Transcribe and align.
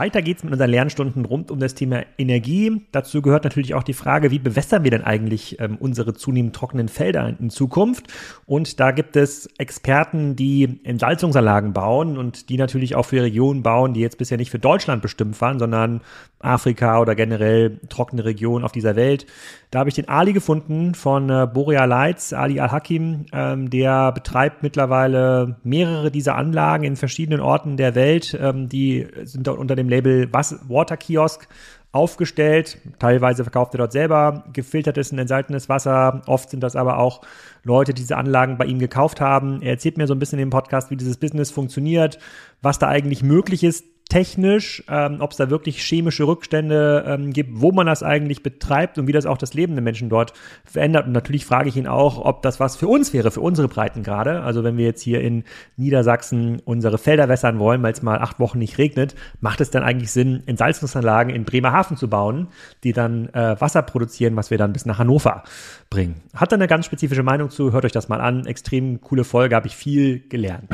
Weiter 0.00 0.22
geht's 0.22 0.42
mit 0.42 0.50
unseren 0.50 0.70
Lernstunden 0.70 1.26
rund 1.26 1.50
um 1.50 1.60
das 1.60 1.74
Thema 1.74 2.04
Energie. 2.16 2.86
Dazu 2.90 3.20
gehört 3.20 3.44
natürlich 3.44 3.74
auch 3.74 3.82
die 3.82 3.92
Frage, 3.92 4.30
wie 4.30 4.38
bewässern 4.38 4.82
wir 4.82 4.90
denn 4.90 5.04
eigentlich 5.04 5.60
ähm, 5.60 5.76
unsere 5.78 6.14
zunehmend 6.14 6.56
trockenen 6.56 6.88
Felder 6.88 7.36
in 7.38 7.50
Zukunft? 7.50 8.06
Und 8.46 8.80
da 8.80 8.92
gibt 8.92 9.14
es 9.16 9.50
Experten, 9.58 10.36
die 10.36 10.80
Entsalzungsanlagen 10.84 11.74
bauen 11.74 12.16
und 12.16 12.48
die 12.48 12.56
natürlich 12.56 12.94
auch 12.94 13.04
für 13.04 13.22
Regionen 13.22 13.62
bauen, 13.62 13.92
die 13.92 14.00
jetzt 14.00 14.16
bisher 14.16 14.38
nicht 14.38 14.50
für 14.50 14.58
Deutschland 14.58 15.02
bestimmt 15.02 15.38
waren, 15.42 15.58
sondern 15.58 16.00
Afrika 16.38 16.98
oder 16.98 17.14
generell 17.14 17.78
trockene 17.90 18.24
Regionen 18.24 18.64
auf 18.64 18.72
dieser 18.72 18.96
Welt. 18.96 19.26
Da 19.70 19.80
habe 19.80 19.90
ich 19.90 19.94
den 19.94 20.08
Ali 20.08 20.32
gefunden 20.32 20.94
von 20.94 21.28
äh, 21.28 21.46
Borea 21.52 21.84
Lights, 21.84 22.32
Ali 22.32 22.58
Al-Hakim. 22.58 23.26
Ähm, 23.32 23.68
der 23.68 24.12
betreibt 24.12 24.62
mittlerweile 24.62 25.56
mehrere 25.62 26.10
dieser 26.10 26.36
Anlagen 26.36 26.84
in 26.84 26.96
verschiedenen 26.96 27.40
Orten 27.40 27.76
der 27.76 27.94
Welt. 27.94 28.36
Ähm, 28.40 28.70
die 28.70 29.06
sind 29.24 29.46
dort 29.46 29.58
unter 29.58 29.76
dem 29.76 29.89
Label 29.90 30.32
Water 30.32 30.96
Kiosk 30.96 31.48
aufgestellt. 31.92 32.78
Teilweise 32.98 33.42
verkauft 33.42 33.74
er 33.74 33.78
dort 33.78 33.92
selber 33.92 34.44
gefiltertes 34.52 35.10
und 35.12 35.18
entsaltenes 35.18 35.68
Wasser. 35.68 36.22
Oft 36.26 36.50
sind 36.50 36.62
das 36.62 36.76
aber 36.76 36.98
auch 36.98 37.22
Leute, 37.64 37.92
die 37.92 38.02
diese 38.02 38.16
Anlagen 38.16 38.58
bei 38.58 38.66
ihm 38.66 38.78
gekauft 38.78 39.20
haben. 39.20 39.60
Er 39.60 39.72
erzählt 39.72 39.98
mir 39.98 40.06
so 40.06 40.14
ein 40.14 40.20
bisschen 40.20 40.38
im 40.38 40.50
Podcast, 40.50 40.90
wie 40.90 40.96
dieses 40.96 41.16
Business 41.16 41.50
funktioniert, 41.50 42.18
was 42.62 42.78
da 42.78 42.88
eigentlich 42.88 43.22
möglich 43.22 43.64
ist 43.64 43.84
technisch, 44.10 44.84
ähm, 44.88 45.18
ob 45.20 45.30
es 45.30 45.38
da 45.38 45.48
wirklich 45.48 45.80
chemische 45.82 46.26
Rückstände 46.26 47.04
ähm, 47.06 47.32
gibt, 47.32 47.60
wo 47.60 47.72
man 47.72 47.86
das 47.86 48.02
eigentlich 48.02 48.42
betreibt 48.42 48.98
und 48.98 49.06
wie 49.06 49.12
das 49.12 49.24
auch 49.24 49.38
das 49.38 49.54
Leben 49.54 49.74
der 49.74 49.82
Menschen 49.82 50.10
dort 50.10 50.34
verändert. 50.64 51.06
Und 51.06 51.12
natürlich 51.12 51.46
frage 51.46 51.70
ich 51.70 51.76
ihn 51.76 51.86
auch, 51.86 52.22
ob 52.22 52.42
das 52.42 52.60
was 52.60 52.76
für 52.76 52.88
uns 52.88 53.14
wäre, 53.14 53.30
für 53.30 53.40
unsere 53.40 53.68
Breitengrade. 53.68 54.42
Also 54.42 54.64
wenn 54.64 54.76
wir 54.76 54.84
jetzt 54.84 55.00
hier 55.00 55.22
in 55.22 55.44
Niedersachsen 55.76 56.60
unsere 56.64 56.98
Felder 56.98 57.28
wässern 57.28 57.58
wollen, 57.58 57.82
weil 57.82 57.92
es 57.92 58.02
mal 58.02 58.18
acht 58.18 58.40
Wochen 58.40 58.58
nicht 58.58 58.76
regnet, 58.76 59.14
macht 59.40 59.60
es 59.60 59.70
dann 59.70 59.84
eigentlich 59.84 60.10
Sinn, 60.10 60.42
Entsalzungsanlagen 60.44 61.34
in 61.34 61.44
Bremerhaven 61.44 61.96
zu 61.96 62.10
bauen, 62.10 62.48
die 62.82 62.92
dann 62.92 63.28
äh, 63.28 63.60
Wasser 63.60 63.82
produzieren, 63.82 64.36
was 64.36 64.50
wir 64.50 64.58
dann 64.58 64.72
bis 64.72 64.84
nach 64.84 64.98
Hannover 64.98 65.44
bringen. 65.88 66.16
Hat 66.34 66.50
da 66.50 66.56
eine 66.56 66.66
ganz 66.66 66.84
spezifische 66.86 67.22
Meinung 67.22 67.50
zu, 67.50 67.72
hört 67.72 67.84
euch 67.84 67.92
das 67.92 68.08
mal 68.08 68.20
an. 68.20 68.44
Extrem 68.46 69.00
coole 69.00 69.22
Folge, 69.24 69.54
habe 69.54 69.68
ich 69.68 69.76
viel 69.76 70.20
gelernt. 70.28 70.68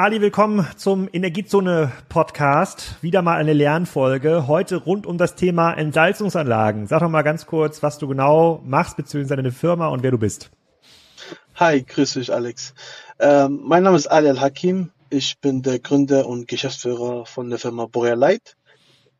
Ali, 0.00 0.22
willkommen 0.22 0.66
zum 0.78 1.10
Energiezone 1.12 1.92
Podcast. 2.08 2.94
Wieder 3.02 3.20
mal 3.20 3.36
eine 3.36 3.52
Lernfolge. 3.52 4.46
Heute 4.46 4.76
rund 4.76 5.06
um 5.06 5.18
das 5.18 5.36
Thema 5.36 5.74
Entsalzungsanlagen. 5.74 6.86
Sag 6.86 7.00
doch 7.00 7.10
mal 7.10 7.20
ganz 7.20 7.44
kurz, 7.44 7.82
was 7.82 7.98
du 7.98 8.08
genau 8.08 8.62
machst, 8.64 8.96
beziehungsweise 8.96 9.36
deine 9.36 9.52
Firma 9.52 9.88
und 9.88 10.02
wer 10.02 10.10
du 10.10 10.16
bist. 10.16 10.50
Hi, 11.56 11.82
grüß 11.82 12.14
dich, 12.14 12.32
Alex. 12.32 12.72
Ähm, 13.18 13.60
mein 13.62 13.82
Name 13.82 13.98
ist 13.98 14.06
Ali 14.06 14.30
Al-Hakim. 14.30 14.90
Ich 15.10 15.38
bin 15.38 15.60
der 15.60 15.80
Gründer 15.80 16.26
und 16.26 16.48
Geschäftsführer 16.48 17.26
von 17.26 17.50
der 17.50 17.58
Firma 17.58 17.84
Borea 17.84 18.14
Light. 18.14 18.56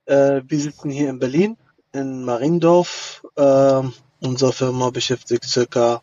Äh, 0.07 0.41
wir 0.49 0.61
sitzen 0.61 0.89
hier 0.89 1.11
in 1.11 1.19
Berlin, 1.19 1.59
in 1.93 2.25
Mariendorf. 2.25 3.23
Äh, 3.37 3.83
unsere 4.21 4.55
Firma 4.55 4.89
beschäftigt 4.89 5.45
circa 5.45 6.01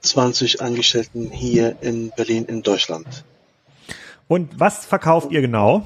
20 0.00 0.60
Angestellten 0.60 1.30
hier 1.30 1.76
in 1.82 2.10
Berlin 2.16 2.46
in 2.46 2.62
Deutschland. 2.62 3.24
Und 4.28 4.60
was 4.60 4.84
verkauft 4.84 5.32
ihr 5.32 5.40
genau? 5.40 5.84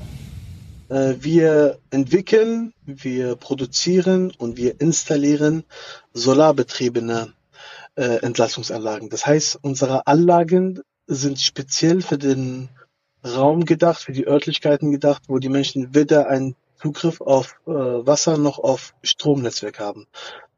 Äh, 0.88 1.14
wir 1.20 1.78
entwickeln, 1.90 2.74
wir 2.84 3.36
produzieren 3.36 4.32
und 4.36 4.56
wir 4.56 4.80
installieren 4.80 5.64
solarbetriebene 6.12 7.32
äh, 7.94 8.16
Entlassungsanlagen. 8.22 9.08
Das 9.08 9.24
heißt, 9.26 9.60
unsere 9.62 10.06
Anlagen 10.08 10.80
sind 11.06 11.40
speziell 11.40 12.02
für 12.02 12.18
den 12.18 12.68
Raum 13.24 13.64
gedacht, 13.64 14.02
für 14.02 14.12
die 14.12 14.26
Örtlichkeiten 14.26 14.90
gedacht, 14.90 15.22
wo 15.28 15.38
die 15.38 15.48
Menschen 15.48 15.94
weder 15.94 16.28
einen 16.28 16.56
Zugriff 16.74 17.20
auf 17.20 17.60
äh, 17.66 17.70
Wasser 17.70 18.38
noch 18.38 18.58
auf 18.58 18.92
Stromnetzwerk 19.04 19.78
haben. 19.78 20.08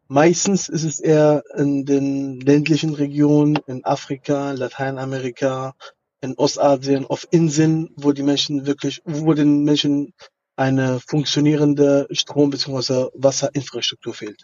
Meistens 0.08 0.68
ist 0.70 0.84
es 0.84 1.00
eher 1.00 1.42
in 1.56 1.84
den 1.84 2.40
ländlichen 2.40 2.94
Regionen, 2.94 3.58
in 3.66 3.84
Afrika, 3.84 4.52
Lateinamerika, 4.52 5.74
in 6.24 6.34
Ostasien, 6.36 7.06
auf 7.06 7.26
Inseln, 7.30 7.90
wo 7.96 8.12
die 8.12 8.22
Menschen 8.22 8.66
wirklich, 8.66 9.00
wo 9.04 9.34
den 9.34 9.62
Menschen 9.64 10.12
eine 10.56 11.00
funktionierende 11.00 12.06
Strom- 12.10 12.50
bzw. 12.50 13.08
Wasserinfrastruktur 13.14 14.14
fehlt. 14.14 14.42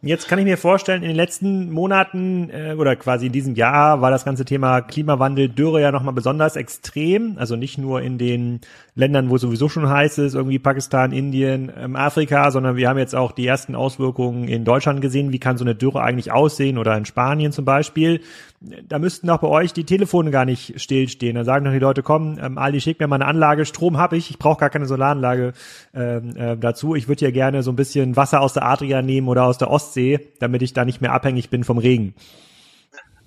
Jetzt 0.00 0.28
kann 0.28 0.38
ich 0.38 0.44
mir 0.44 0.56
vorstellen, 0.56 1.02
in 1.02 1.08
den 1.08 1.16
letzten 1.16 1.72
Monaten 1.72 2.50
äh, 2.50 2.76
oder 2.78 2.94
quasi 2.94 3.26
in 3.26 3.32
diesem 3.32 3.56
Jahr 3.56 4.00
war 4.00 4.12
das 4.12 4.24
ganze 4.24 4.44
Thema 4.44 4.80
Klimawandel, 4.80 5.48
Dürre 5.48 5.80
ja 5.80 5.90
nochmal 5.90 6.14
besonders 6.14 6.54
extrem. 6.54 7.36
Also 7.36 7.56
nicht 7.56 7.78
nur 7.78 8.00
in 8.00 8.16
den 8.16 8.60
Ländern, 8.98 9.30
wo 9.30 9.36
es 9.36 9.42
sowieso 9.42 9.68
schon 9.68 9.88
heiß 9.88 10.18
ist, 10.18 10.34
irgendwie 10.34 10.58
Pakistan, 10.58 11.12
Indien, 11.12 11.72
ähm, 11.78 11.94
Afrika, 11.94 12.50
sondern 12.50 12.74
wir 12.74 12.88
haben 12.88 12.98
jetzt 12.98 13.14
auch 13.14 13.30
die 13.30 13.46
ersten 13.46 13.76
Auswirkungen 13.76 14.48
in 14.48 14.64
Deutschland 14.64 15.00
gesehen. 15.00 15.30
Wie 15.30 15.38
kann 15.38 15.56
so 15.56 15.64
eine 15.64 15.76
Dürre 15.76 16.02
eigentlich 16.02 16.32
aussehen 16.32 16.78
oder 16.78 16.96
in 16.96 17.04
Spanien 17.04 17.52
zum 17.52 17.64
Beispiel? 17.64 18.20
Da 18.60 18.98
müssten 18.98 19.30
auch 19.30 19.38
bei 19.38 19.46
euch 19.46 19.72
die 19.72 19.84
Telefone 19.84 20.32
gar 20.32 20.44
nicht 20.44 20.80
stillstehen. 20.80 21.36
Da 21.36 21.44
sagen 21.44 21.64
doch 21.64 21.70
die 21.70 21.78
Leute, 21.78 22.02
komm, 22.02 22.40
ähm, 22.42 22.58
Ali, 22.58 22.80
schick 22.80 22.98
mir 22.98 23.06
mal 23.06 23.14
eine 23.14 23.26
Anlage, 23.26 23.66
Strom 23.66 23.98
habe 23.98 24.16
ich, 24.16 24.30
ich 24.30 24.38
brauche 24.40 24.58
gar 24.58 24.70
keine 24.70 24.86
Solaranlage 24.86 25.52
ähm, 25.94 26.36
äh, 26.36 26.56
dazu. 26.56 26.96
Ich 26.96 27.06
würde 27.06 27.24
ja 27.24 27.30
gerne 27.30 27.62
so 27.62 27.70
ein 27.70 27.76
bisschen 27.76 28.16
Wasser 28.16 28.40
aus 28.40 28.52
der 28.52 28.64
Adria 28.64 29.00
nehmen 29.00 29.28
oder 29.28 29.44
aus 29.44 29.58
der 29.58 29.70
Ostsee, 29.70 30.32
damit 30.40 30.62
ich 30.62 30.72
da 30.72 30.84
nicht 30.84 31.00
mehr 31.00 31.12
abhängig 31.12 31.50
bin 31.50 31.62
vom 31.62 31.78
Regen. 31.78 32.14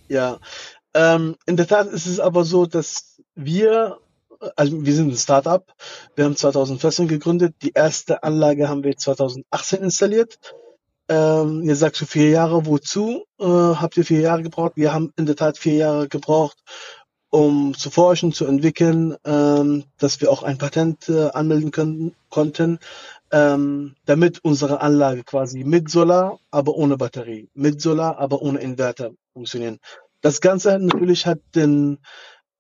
Ja, 0.10 0.40
ähm, 0.94 1.38
in 1.46 1.56
der 1.56 1.68
Tat 1.68 1.88
ist 1.88 2.08
es 2.08 2.20
aber 2.20 2.44
so, 2.44 2.66
dass 2.66 3.22
wir, 3.36 4.00
also 4.56 4.86
wir 4.86 4.94
sind 4.94 5.12
ein 5.12 5.18
Startup, 5.18 5.66
wir 6.16 6.26
haben 6.26 6.36
2014 6.36 7.08
gegründet, 7.08 7.56
die 7.62 7.72
erste 7.74 8.24
Anlage 8.24 8.70
haben 8.70 8.84
wir 8.84 8.96
2018 8.96 9.84
installiert 9.84 10.40
ähm, 11.12 11.64
ihr 11.64 11.76
sagt 11.76 11.98
so 11.98 12.06
vier 12.06 12.30
Jahre, 12.30 12.66
wozu 12.66 13.26
äh, 13.38 13.44
habt 13.46 13.98
ihr 13.98 14.06
vier 14.06 14.22
Jahre 14.22 14.44
gebraucht? 14.44 14.74
Wir 14.76 14.94
haben 14.94 15.12
in 15.18 15.26
der 15.26 15.36
Tat 15.36 15.58
vier 15.58 15.74
Jahre 15.74 16.08
gebraucht, 16.08 16.58
um 17.30 17.74
zu 17.74 17.90
forschen, 17.90 18.32
zu 18.32 18.46
entwickeln, 18.46 19.18
ähm, 19.26 19.84
dass 19.98 20.22
wir 20.22 20.32
auch 20.32 20.44
ein 20.44 20.58
Patent 20.58 21.10
äh, 21.10 21.30
anmelden 21.32 21.72
können, 21.72 22.16
konnten, 22.30 22.80
ähm, 23.30 23.96
damit 24.06 24.40
unsere 24.46 24.80
Anlage 24.80 25.26
quasi 25.26 25.66
mit 25.66 25.90
Solar, 25.90 26.40
aber 26.50 26.76
ohne 26.76 26.96
Batterie, 26.96 27.50
mit 27.54 27.82
Solar, 27.82 28.18
aber 28.18 28.42
ohne 28.42 28.60
Inverter 28.60 29.12
funktionieren. 29.34 29.80
Das 30.22 30.40
Ganze 30.40 30.80
natürlich 30.80 31.26
hat 31.26 31.40
den 31.56 31.98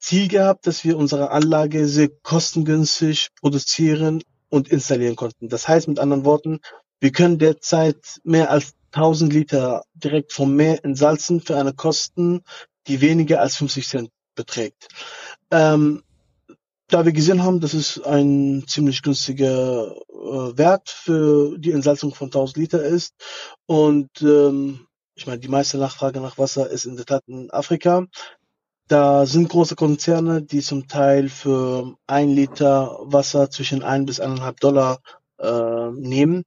Ziel 0.01 0.27
gehabt, 0.27 0.67
dass 0.67 0.83
wir 0.83 0.97
unsere 0.97 1.31
Anlage 1.31 1.87
sehr 1.87 2.09
kostengünstig 2.09 3.29
produzieren 3.39 4.23
und 4.49 4.67
installieren 4.67 5.15
konnten. 5.15 5.47
Das 5.47 5.67
heißt 5.67 5.87
mit 5.87 5.99
anderen 5.99 6.25
Worten, 6.25 6.59
wir 6.99 7.11
können 7.11 7.37
derzeit 7.37 8.19
mehr 8.23 8.51
als 8.51 8.73
1000 8.93 9.31
Liter 9.31 9.83
direkt 9.93 10.33
vom 10.33 10.55
Meer 10.55 10.83
entsalzen 10.83 11.39
für 11.39 11.57
eine 11.57 11.73
Kosten, 11.73 12.43
die 12.87 12.99
weniger 13.01 13.39
als 13.39 13.55
50 13.57 13.87
Cent 13.87 14.09
beträgt. 14.35 14.87
Ähm, 15.49 16.03
da 16.87 17.05
wir 17.05 17.13
gesehen 17.13 17.43
haben, 17.43 17.61
dass 17.61 17.73
es 17.73 18.01
ein 18.01 18.65
ziemlich 18.67 19.01
günstiger 19.01 19.95
äh, 20.09 20.57
Wert 20.57 20.89
für 20.89 21.57
die 21.57 21.71
Entsalzung 21.71 22.13
von 22.13 22.27
1000 22.27 22.57
Liter 22.57 22.83
ist 22.83 23.13
und 23.65 24.09
ähm, 24.21 24.87
ich 25.15 25.27
meine, 25.27 25.39
die 25.39 25.47
meiste 25.47 25.77
Nachfrage 25.77 26.19
nach 26.19 26.37
Wasser 26.37 26.69
ist 26.69 26.85
in 26.85 26.95
der 26.95 27.05
Tat 27.05 27.23
in 27.27 27.51
Afrika. 27.51 28.07
Da 28.91 29.25
sind 29.25 29.47
große 29.47 29.75
Konzerne, 29.75 30.41
die 30.41 30.61
zum 30.61 30.87
Teil 30.87 31.29
für 31.29 31.95
ein 32.07 32.29
Liter 32.29 32.97
Wasser 33.03 33.49
zwischen 33.49 33.83
ein 33.83 34.05
bis 34.05 34.19
eineinhalb 34.19 34.59
Dollar 34.59 34.99
äh, 35.39 35.91
nehmen 35.91 36.43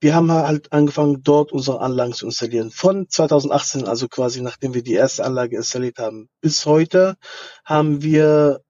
wir 0.00 0.14
haben 0.14 0.30
halt 0.30 0.72
angefangen, 0.72 1.22
dort 1.22 1.52
unsere 1.52 1.80
Anlagen 1.80 2.12
zu 2.12 2.26
installieren. 2.26 2.70
Von 2.70 3.08
2018, 3.08 3.88
also 3.88 4.06
quasi 4.08 4.40
nachdem 4.40 4.74
wir 4.74 4.82
die 4.82 4.94
erste 4.94 5.24
Anlage 5.24 5.56
installiert 5.56 5.98
haben, 5.98 6.28
bis 6.40 6.66
heute 6.66 7.16
haben 7.64 8.02
wir 8.02 8.60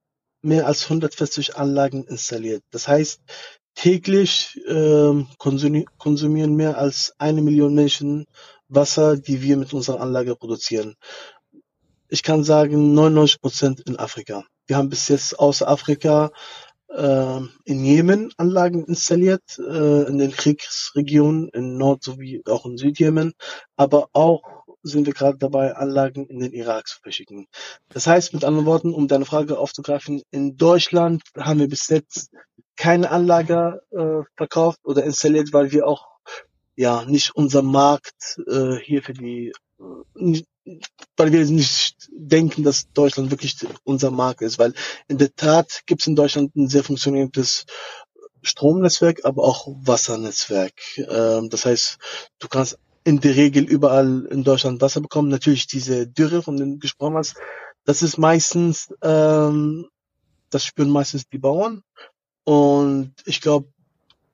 mehr 0.40 0.66
als 0.66 0.84
140 0.84 1.56
Anlagen 1.56 2.04
installiert. 2.04 2.62
Das 2.70 2.88
heißt, 2.88 3.20
täglich 3.74 4.58
äh, 4.66 5.24
konsumieren 5.36 6.56
mehr 6.56 6.78
als 6.78 7.12
eine 7.18 7.42
Million 7.42 7.74
Menschen 7.74 8.26
Wasser, 8.68 9.16
die 9.16 9.42
wir 9.42 9.56
mit 9.56 9.72
unserer 9.72 10.00
Anlage 10.00 10.36
produzieren. 10.36 10.94
Ich 12.08 12.22
kann 12.22 12.44
sagen, 12.44 12.94
99 12.94 13.40
Prozent 13.40 13.80
in 13.80 13.98
Afrika. 13.98 14.44
Wir 14.66 14.76
haben 14.76 14.88
bis 14.88 15.08
jetzt 15.08 15.38
außer 15.38 15.68
Afrika 15.68 16.30
äh, 16.88 17.40
in 17.64 17.84
Jemen 17.84 18.32
Anlagen 18.36 18.84
installiert, 18.84 19.58
äh, 19.58 20.04
in 20.04 20.18
den 20.18 20.30
Kriegsregionen 20.32 21.48
in 21.50 21.76
Nord- 21.76 22.02
sowie 22.02 22.42
auch 22.46 22.64
in 22.66 22.78
Südjemen, 22.78 23.34
aber 23.76 24.08
auch 24.12 24.42
sind 24.82 25.06
wir 25.06 25.12
gerade 25.12 25.38
dabei, 25.38 25.76
Anlagen 25.76 26.26
in 26.26 26.40
den 26.40 26.52
Irak 26.52 26.86
zu 26.86 26.98
verschicken. 27.02 27.46
Das 27.90 28.06
heißt, 28.06 28.32
mit 28.32 28.44
anderen 28.44 28.66
Worten, 28.66 28.94
um 28.94 29.08
deine 29.08 29.24
Frage 29.24 29.58
aufzugreifen, 29.58 30.22
in 30.30 30.56
Deutschland 30.56 31.22
haben 31.36 31.60
wir 31.60 31.68
bis 31.68 31.88
jetzt 31.88 32.30
keine 32.76 33.10
Anlage 33.10 33.82
äh, 33.90 34.22
verkauft 34.36 34.78
oder 34.84 35.04
installiert, 35.04 35.52
weil 35.52 35.72
wir 35.72 35.86
auch 35.86 36.06
ja 36.76 37.04
nicht 37.04 37.34
unser 37.34 37.62
Markt 37.62 38.40
äh, 38.46 38.76
hier 38.76 39.02
für 39.02 39.12
die, 39.12 39.52
äh, 39.80 40.42
weil 41.16 41.32
wir 41.32 41.44
nicht 41.46 42.08
denken, 42.12 42.62
dass 42.62 42.90
Deutschland 42.92 43.30
wirklich 43.30 43.56
unser 43.84 44.10
Markt 44.10 44.42
ist, 44.42 44.58
weil 44.58 44.74
in 45.08 45.18
der 45.18 45.34
Tat 45.34 45.82
gibt 45.86 46.00
es 46.02 46.06
in 46.06 46.16
Deutschland 46.16 46.54
ein 46.56 46.68
sehr 46.68 46.84
funktionierendes 46.84 47.66
Stromnetzwerk, 48.42 49.24
aber 49.24 49.44
auch 49.44 49.66
Wassernetzwerk. 49.82 50.74
Ähm, 50.96 51.50
das 51.50 51.64
heißt, 51.64 51.98
du 52.38 52.48
kannst 52.48 52.78
in 53.04 53.20
der 53.20 53.36
Regel 53.36 53.64
überall 53.64 54.26
in 54.30 54.44
Deutschland 54.44 54.80
Wasser 54.80 55.00
bekommen. 55.00 55.28
Natürlich 55.28 55.66
diese 55.66 56.06
Dürre, 56.06 56.42
von 56.42 56.56
denen 56.56 56.74
du 56.74 56.78
gesprochen 56.78 57.16
hast, 57.16 57.36
das 57.84 58.02
ist 58.02 58.18
meistens, 58.18 58.94
ähm, 59.02 59.88
das 60.50 60.64
spüren 60.64 60.90
meistens 60.90 61.28
die 61.28 61.38
Bauern. 61.38 61.82
Und 62.44 63.14
ich 63.24 63.40
glaube, 63.40 63.68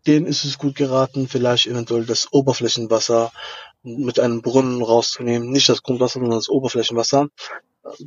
denen 0.06 0.26
ist 0.26 0.44
es 0.44 0.58
gut 0.58 0.74
geraten, 0.74 1.28
vielleicht 1.28 1.66
eventuell 1.66 2.04
das 2.04 2.32
Oberflächenwasser 2.32 3.32
mit 3.82 4.18
einem 4.18 4.42
Brunnen 4.42 4.82
rauszunehmen. 4.82 5.50
Nicht 5.50 5.68
das 5.68 5.82
Grundwasser, 5.82 6.20
sondern 6.20 6.38
das 6.38 6.48
Oberflächenwasser, 6.48 7.28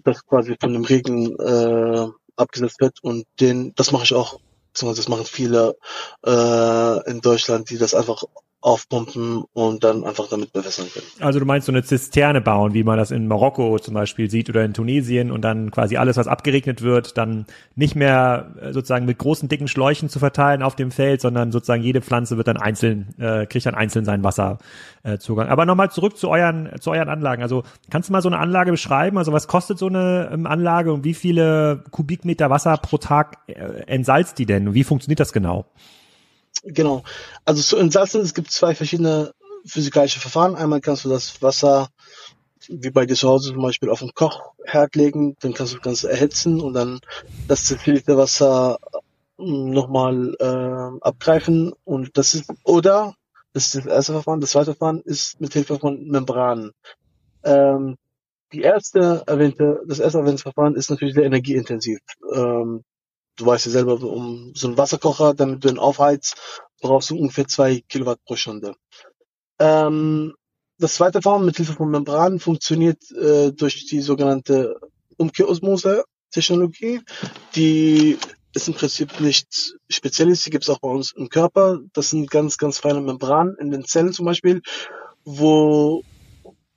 das 0.03 0.25
quasi 0.25 0.55
von 0.59 0.73
dem 0.73 0.85
Regen 0.85 1.37
äh, 1.39 2.07
abgesetzt 2.35 2.81
wird. 2.81 3.03
Und 3.03 3.25
den, 3.39 3.73
das 3.75 3.91
mache 3.91 4.03
ich 4.05 4.13
auch, 4.13 4.39
das 4.73 5.07
machen 5.07 5.25
viele 5.25 5.75
äh, 6.25 7.09
in 7.09 7.21
Deutschland, 7.21 7.69
die 7.69 7.77
das 7.77 7.93
einfach 7.93 8.23
aufpumpen 8.67 9.45
und 9.53 9.85
dann 9.85 10.03
einfach 10.03 10.27
damit 10.27 10.51
bewässern 10.51 10.87
können. 10.93 11.05
Also 11.21 11.39
du 11.39 11.45
meinst 11.45 11.67
so 11.67 11.71
eine 11.71 11.83
Zisterne 11.83 12.41
bauen, 12.41 12.73
wie 12.73 12.83
man 12.83 12.97
das 12.97 13.11
in 13.11 13.25
Marokko 13.25 13.79
zum 13.79 13.93
Beispiel 13.93 14.29
sieht 14.29 14.49
oder 14.49 14.65
in 14.65 14.73
Tunesien 14.73 15.31
und 15.31 15.41
dann 15.41 15.71
quasi 15.71 15.95
alles, 15.95 16.17
was 16.17 16.27
abgeregnet 16.27 16.81
wird, 16.81 17.17
dann 17.17 17.45
nicht 17.75 17.95
mehr 17.95 18.51
äh, 18.61 18.73
sozusagen 18.73 19.05
mit 19.05 19.19
großen 19.19 19.47
dicken 19.47 19.69
Schläuchen 19.69 20.09
zu 20.09 20.19
verteilen 20.19 20.63
auf 20.63 20.75
dem 20.75 20.91
Feld, 20.91 21.21
sondern 21.21 21.53
sozusagen 21.53 21.81
jede 21.81 22.01
Pflanze 22.01 22.35
wird 22.35 22.49
dann 22.49 22.57
einzeln, 22.57 23.15
äh, 23.19 23.45
kriegt 23.45 23.65
dann 23.65 23.73
einzeln 23.73 24.03
seinen 24.03 24.23
Wasserzugang. 24.25 25.47
Aber 25.47 25.65
nochmal 25.65 25.89
zurück 25.89 26.17
zu 26.17 26.27
euren, 26.27 26.69
zu 26.81 26.91
euren 26.91 27.07
Anlagen. 27.07 27.43
Also 27.43 27.63
kannst 27.89 28.09
du 28.09 28.13
mal 28.13 28.21
so 28.21 28.27
eine 28.27 28.37
Anlage 28.37 28.71
beschreiben? 28.71 29.17
Also 29.17 29.31
was 29.31 29.47
kostet 29.47 29.79
so 29.79 29.87
eine 29.87 30.29
ähm, 30.33 30.45
Anlage 30.45 30.91
und 30.91 31.05
wie 31.05 31.13
viele 31.13 31.85
Kubikmeter 31.91 32.49
Wasser 32.49 32.75
pro 32.75 32.97
Tag 32.97 33.37
äh, 33.47 33.53
entsalzt 33.87 34.39
die 34.39 34.45
denn? 34.45 34.67
Und 34.67 34.73
wie 34.73 34.83
funktioniert 34.83 35.21
das 35.21 35.31
genau? 35.31 35.65
Genau. 36.67 37.03
Also 37.45 37.61
zu 37.61 37.77
entsalzen, 37.77 38.21
es 38.21 38.33
gibt 38.33 38.51
zwei 38.51 38.75
verschiedene 38.75 39.33
physikalische 39.65 40.19
Verfahren. 40.19 40.55
Einmal 40.55 40.81
kannst 40.81 41.05
du 41.05 41.09
das 41.09 41.41
Wasser, 41.41 41.89
wie 42.67 42.89
bei 42.89 43.05
dir 43.05 43.15
zu 43.15 43.29
Hause 43.29 43.53
zum 43.53 43.61
Beispiel, 43.61 43.89
auf 43.89 43.99
den 43.99 44.13
Kochherd 44.13 44.95
legen, 44.95 45.35
dann 45.39 45.53
kannst 45.53 45.73
du 45.73 45.77
das 45.77 45.83
Ganze 45.83 46.11
erhitzen 46.11 46.59
und 46.59 46.73
dann 46.73 46.99
das 47.47 47.65
destillierte 47.65 48.17
Wasser 48.17 48.79
hm, 49.37 49.71
nochmal 49.71 50.35
äh, 50.39 51.05
abgreifen 51.05 51.73
und 51.85 52.17
das 52.17 52.33
ist, 52.33 52.51
oder, 52.63 53.15
das 53.53 53.67
ist 53.67 53.75
das 53.75 53.85
erste 53.85 54.13
Verfahren, 54.13 54.41
das 54.41 54.51
zweite 54.51 54.73
Verfahren 54.75 55.01
ist 55.01 55.39
mit 55.39 55.53
Hilfe 55.53 55.79
von 55.79 56.05
Membranen. 56.05 56.71
Ähm, 57.43 57.95
die 58.51 58.61
erste 58.61 59.23
erwähnte, 59.25 59.81
das 59.87 59.99
erste 59.99 60.19
erwähnte 60.19 60.43
Verfahren 60.43 60.75
ist 60.75 60.89
natürlich 60.89 61.15
sehr 61.15 61.25
energieintensiv. 61.25 61.99
Ähm, 62.33 62.83
du 63.37 63.45
weißt 63.45 63.67
ja 63.67 63.71
selber, 63.71 64.01
um 64.01 64.51
so 64.55 64.67
einen 64.67 64.77
Wasserkocher, 64.77 65.33
damit 65.33 65.63
du 65.63 65.69
ihn 65.69 65.79
aufheizt, 65.79 66.35
brauchst 66.81 67.09
du 67.09 67.17
ungefähr 67.17 67.47
zwei 67.47 67.81
Kilowatt 67.87 68.23
pro 68.25 68.35
Stunde. 68.35 68.75
Ähm, 69.59 70.33
das 70.79 70.95
zweite 70.95 71.21
Verfahren 71.21 71.45
mit 71.45 71.57
Hilfe 71.57 71.73
von 71.73 71.89
Membranen 71.89 72.39
funktioniert 72.39 73.09
äh, 73.11 73.51
durch 73.51 73.85
die 73.85 74.01
sogenannte 74.01 74.79
Umkehrosmose-Technologie. 75.17 77.01
Die 77.55 78.17
ist 78.53 78.67
im 78.67 78.73
Prinzip 78.73 79.19
nicht 79.19 79.73
speziell 79.89 80.29
ist, 80.29 80.45
die 80.45 80.49
gibt 80.49 80.63
es 80.63 80.69
auch 80.69 80.79
bei 80.79 80.89
uns 80.89 81.13
im 81.13 81.29
Körper. 81.29 81.79
Das 81.93 82.09
sind 82.11 82.29
ganz, 82.29 82.57
ganz 82.57 82.79
feine 82.79 83.01
Membranen 83.01 83.55
in 83.59 83.71
den 83.71 83.85
Zellen 83.85 84.13
zum 84.13 84.25
Beispiel, 84.25 84.61
wo 85.25 86.03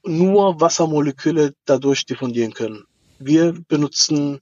nur 0.03 0.61
Wassermoleküle 0.61 1.55
dadurch 1.67 2.07
diffundieren 2.07 2.55
können. 2.55 2.85
Wir 3.19 3.55
benutzen 3.69 4.41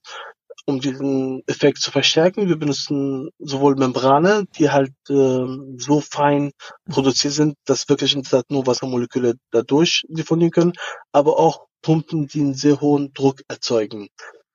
um 0.68 0.80
diesen 0.80 1.42
Effekt 1.46 1.78
zu 1.78 1.90
verstärken. 1.90 2.46
Wir 2.46 2.58
benutzen 2.58 3.30
sowohl 3.38 3.74
Membrane, 3.76 4.44
die 4.58 4.68
halt 4.68 4.92
äh, 5.08 5.46
so 5.78 6.00
fein 6.02 6.52
produziert 6.90 7.32
sind, 7.32 7.54
dass 7.64 7.88
wirklich 7.88 8.14
nur 8.50 8.66
Wassermoleküle 8.66 9.36
dadurch 9.50 10.04
diffundieren 10.10 10.50
können, 10.50 10.72
aber 11.10 11.38
auch 11.38 11.64
Pumpen, 11.80 12.26
die 12.26 12.40
einen 12.40 12.54
sehr 12.54 12.82
hohen 12.82 13.14
Druck 13.14 13.40
erzeugen. 13.48 14.08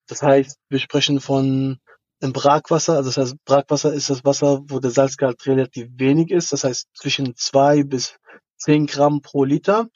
Das 0.07 0.21
heißt, 0.21 0.55
wir 0.69 0.77
sprechen 0.77 1.19
von 1.19 1.79
im 2.19 2.31
Brackwasser, 2.31 2.93
also 2.93 3.09
das 3.09 3.17
heißt, 3.17 3.35
Brackwasser 3.45 3.91
ist 3.91 4.11
das 4.11 4.23
Wasser, 4.23 4.61
wo 4.67 4.79
der 4.79 4.91
Salzgehalt 4.91 5.43
relativ 5.47 5.87
wenig 5.95 6.29
ist, 6.29 6.53
das 6.53 6.63
heißt 6.63 6.89
zwischen 6.93 7.35
zwei 7.35 7.83
bis 7.83 8.17
zehn 8.57 8.85
Gramm 8.85 9.21
pro 9.21 9.45
Liter. 9.45 9.87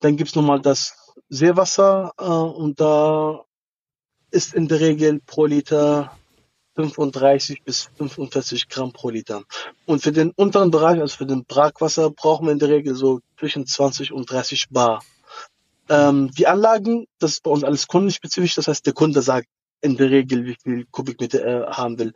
Dann 0.00 0.16
gibt's 0.16 0.34
nochmal 0.34 0.60
das 0.60 1.14
Seewasser 1.28 2.12
äh, 2.18 2.24
und 2.24 2.80
da 2.80 3.44
ist 4.34 4.52
in 4.52 4.68
der 4.68 4.80
Regel 4.80 5.20
pro 5.24 5.46
Liter 5.46 6.10
35 6.76 7.62
bis 7.62 7.88
45 7.96 8.68
Gramm 8.68 8.92
pro 8.92 9.10
Liter. 9.10 9.44
Und 9.86 10.02
für 10.02 10.12
den 10.12 10.32
unteren 10.32 10.70
Bereich, 10.70 11.00
also 11.00 11.16
für 11.16 11.26
den 11.26 11.44
Brackwasser, 11.44 12.10
brauchen 12.10 12.46
wir 12.46 12.52
in 12.52 12.58
der 12.58 12.68
Regel 12.68 12.94
so 12.94 13.20
zwischen 13.38 13.66
20 13.66 14.12
und 14.12 14.30
30 14.30 14.70
Bar. 14.70 15.02
Ähm, 15.88 16.30
die 16.32 16.46
Anlagen, 16.46 17.06
das 17.20 17.32
ist 17.32 17.42
bei 17.44 17.50
uns 17.50 17.62
alles 17.62 17.86
kundenspezifisch, 17.86 18.54
das 18.54 18.68
heißt, 18.68 18.84
der 18.86 18.92
Kunde 18.92 19.22
sagt 19.22 19.46
in 19.80 19.96
der 19.96 20.10
Regel, 20.10 20.46
wie 20.46 20.56
viel 20.60 20.86
Kubikmeter 20.90 21.40
er 21.40 21.76
haben 21.76 21.98
will. 21.98 22.12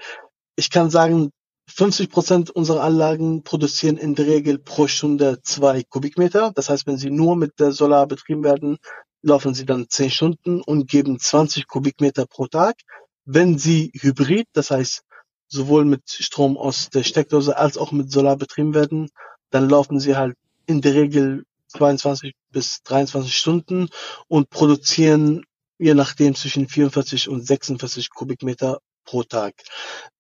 Ich 0.57 0.71
kann 0.71 0.91
sagen, 0.91 1.31
50 1.69 2.11
Prozent 2.11 2.51
unserer 2.51 2.83
Anlagen 2.83 3.45
produzieren 3.45 3.99
in 3.99 4.15
der 4.15 4.27
Regel 4.27 4.59
pro 4.59 4.87
Stunde 4.87 5.41
zwei 5.43 5.83
Kubikmeter. 5.85 6.51
Das 6.55 6.71
heißt, 6.71 6.87
wenn 6.87 6.97
sie 6.97 7.11
nur 7.11 7.37
mit 7.37 7.61
der 7.61 7.73
Solar 7.73 8.07
betrieben 8.07 8.43
werden, 8.43 8.79
laufen 9.23 9.55
sie 9.55 9.67
dann 9.67 9.89
10 9.89 10.11
Stunden 10.11 10.61
und 10.63 10.89
geben 10.89 11.19
20 11.19 11.67
Kubikmeter 11.67 12.27
pro 12.27 12.47
Tag. 12.47 12.77
Wenn 13.25 13.59
sie 13.59 13.93
hybrid, 13.95 14.47
das 14.53 14.71
heißt 14.71 15.03
sowohl 15.49 15.85
mit 15.85 16.03
Strom 16.09 16.57
aus 16.57 16.91
der 16.91 17.03
Steckdose 17.03 17.57
als 17.57 17.79
auch 17.79 17.93
mit 17.93 18.11
Solar 18.11 18.37
betrieben 18.37 18.75
werden, 18.75 19.11
dann 19.51 19.69
laufen 19.69 19.99
sie 19.99 20.17
halt 20.17 20.37
in 20.67 20.81
der 20.81 20.95
Regel 20.95 21.45
22 21.69 22.35
bis 22.51 22.83
23 22.83 23.35
Stunden 23.35 23.89
und 24.29 24.51
produzieren 24.51 25.45
je 25.79 25.95
nachdem 25.95 26.35
zwischen 26.35 26.69
44 26.69 27.29
und 27.29 27.47
46 27.47 28.11
Kubikmeter 28.11 28.81
pro 29.05 29.23
Tag. 29.23 29.55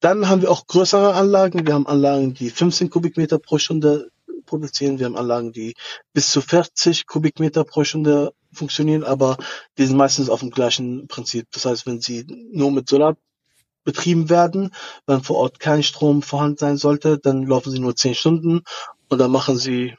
Dann 0.00 0.28
haben 0.28 0.42
wir 0.42 0.50
auch 0.50 0.66
größere 0.66 1.14
Anlagen. 1.14 1.66
Wir 1.66 1.74
haben 1.74 1.86
Anlagen, 1.86 2.32
die 2.34 2.50
15 2.50 2.90
Kubikmeter 2.90 3.38
pro 3.38 3.58
Stunde 3.58 4.10
produzieren. 4.46 4.98
Wir 4.98 5.06
haben 5.06 5.16
Anlagen, 5.16 5.52
die 5.52 5.74
bis 6.12 6.30
zu 6.30 6.40
40 6.40 7.06
Kubikmeter 7.06 7.64
pro 7.64 7.84
Stunde 7.84 8.32
funktionieren, 8.52 9.04
aber 9.04 9.36
die 9.76 9.86
sind 9.86 9.96
meistens 9.96 10.28
auf 10.30 10.40
dem 10.40 10.50
gleichen 10.50 11.06
Prinzip. 11.08 11.46
Das 11.52 11.64
heißt, 11.64 11.86
wenn 11.86 12.00
sie 12.00 12.26
nur 12.52 12.70
mit 12.70 12.88
Solar 12.88 13.16
betrieben 13.84 14.28
werden, 14.28 14.74
wenn 15.06 15.22
vor 15.22 15.36
Ort 15.36 15.60
kein 15.60 15.82
Strom 15.82 16.22
vorhanden 16.22 16.58
sein 16.58 16.76
sollte, 16.76 17.18
dann 17.18 17.46
laufen 17.46 17.70
sie 17.70 17.78
nur 17.78 17.96
10 17.96 18.14
Stunden 18.14 18.62
und 19.08 19.18
dann 19.18 19.30
machen 19.30 19.56
sie, 19.56 19.96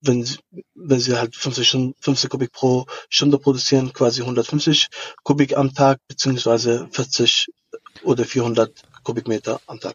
wenn 0.00 0.24
sie, 0.24 0.38
wenn 0.74 1.00
sie 1.00 1.16
halt 1.16 1.36
50, 1.36 1.68
Stunden, 1.68 1.94
50 2.00 2.30
Kubik 2.30 2.52
pro 2.52 2.86
Stunde 3.08 3.38
produzieren, 3.38 3.92
quasi 3.92 4.22
150 4.22 4.88
Kubik 5.22 5.56
am 5.56 5.72
Tag, 5.74 6.00
beziehungsweise 6.08 6.88
40 6.90 7.48
oder 8.02 8.24
400 8.24 8.82
Kubikmeter 9.02 9.60
am 9.66 9.80
Tag. 9.80 9.94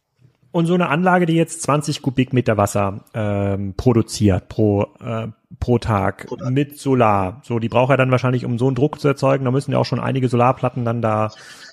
Und 0.52 0.66
so 0.66 0.74
eine 0.74 0.90
Anlage, 0.90 1.28
die 1.28 1.36
jetzt 1.36 1.62
20 1.62 2.02
Kubikmeter 2.02 2.58
Wasser 2.58 3.06
ähm, 3.14 3.76
produziert 3.78 4.50
pro, 4.50 4.88
äh, 5.00 5.28
pro 5.60 5.78
Tag 5.78 6.26
pro 6.26 6.38
mit 6.50 6.80
Solar. 6.80 7.42
So, 7.44 7.60
die 7.60 7.70
braucht 7.70 7.92
er 7.92 7.98
dann 7.98 8.10
wahrscheinlich, 8.10 8.46
um 8.46 8.58
so 8.58 8.66
einen 8.66 8.76
Druck 8.76 9.00
zu 9.00 9.08
erzeugen. 9.08 9.46
Da 9.46 9.52
müssen 9.52 9.72
ja 9.72 9.78
auch 9.78 9.86
schon 9.86 10.00
einige 10.00 10.28
Solarplatten 10.28 10.86
dann 10.86 11.04
da 11.04 11.30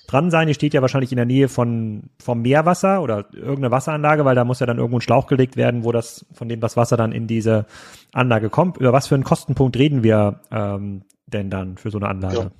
dran 0.07 0.29
sein. 0.29 0.47
Die 0.47 0.53
steht 0.53 0.75
ja 0.75 0.81
wahrscheinlich 0.81 1.11
in 1.11 1.17
der 1.17 1.25
Nähe 1.25 1.49
von 1.49 2.03
vom 2.19 2.43
Meerwasser 2.43 3.01
oder 3.01 3.25
irgendeine 3.33 3.71
Wasseranlage, 3.71 4.25
weil 4.25 4.35
da 4.35 4.45
muss 4.45 4.59
ja 4.59 4.67
dann 4.67 4.77
irgendwo 4.77 4.99
ein 4.99 5.01
Schlauch 5.01 5.25
gelegt 5.25 5.57
werden, 5.57 5.83
wo 5.83 5.91
das 5.91 6.25
von 6.33 6.47
dem 6.47 6.59
das 6.59 6.77
Wasser 6.77 6.97
dann 6.97 7.11
in 7.11 7.25
diese 7.25 7.65
Anlage 8.13 8.51
kommt. 8.51 8.77
Über 8.77 8.93
was 8.93 9.07
für 9.07 9.15
einen 9.15 9.23
Kostenpunkt 9.23 9.75
reden 9.75 10.03
wir 10.03 10.41
ähm, 10.51 11.01
denn 11.25 11.49
dann 11.49 11.77
für 11.77 11.89
so 11.89 11.97
eine 11.97 12.09
Anlage? 12.09 12.37
Ja. 12.37 12.51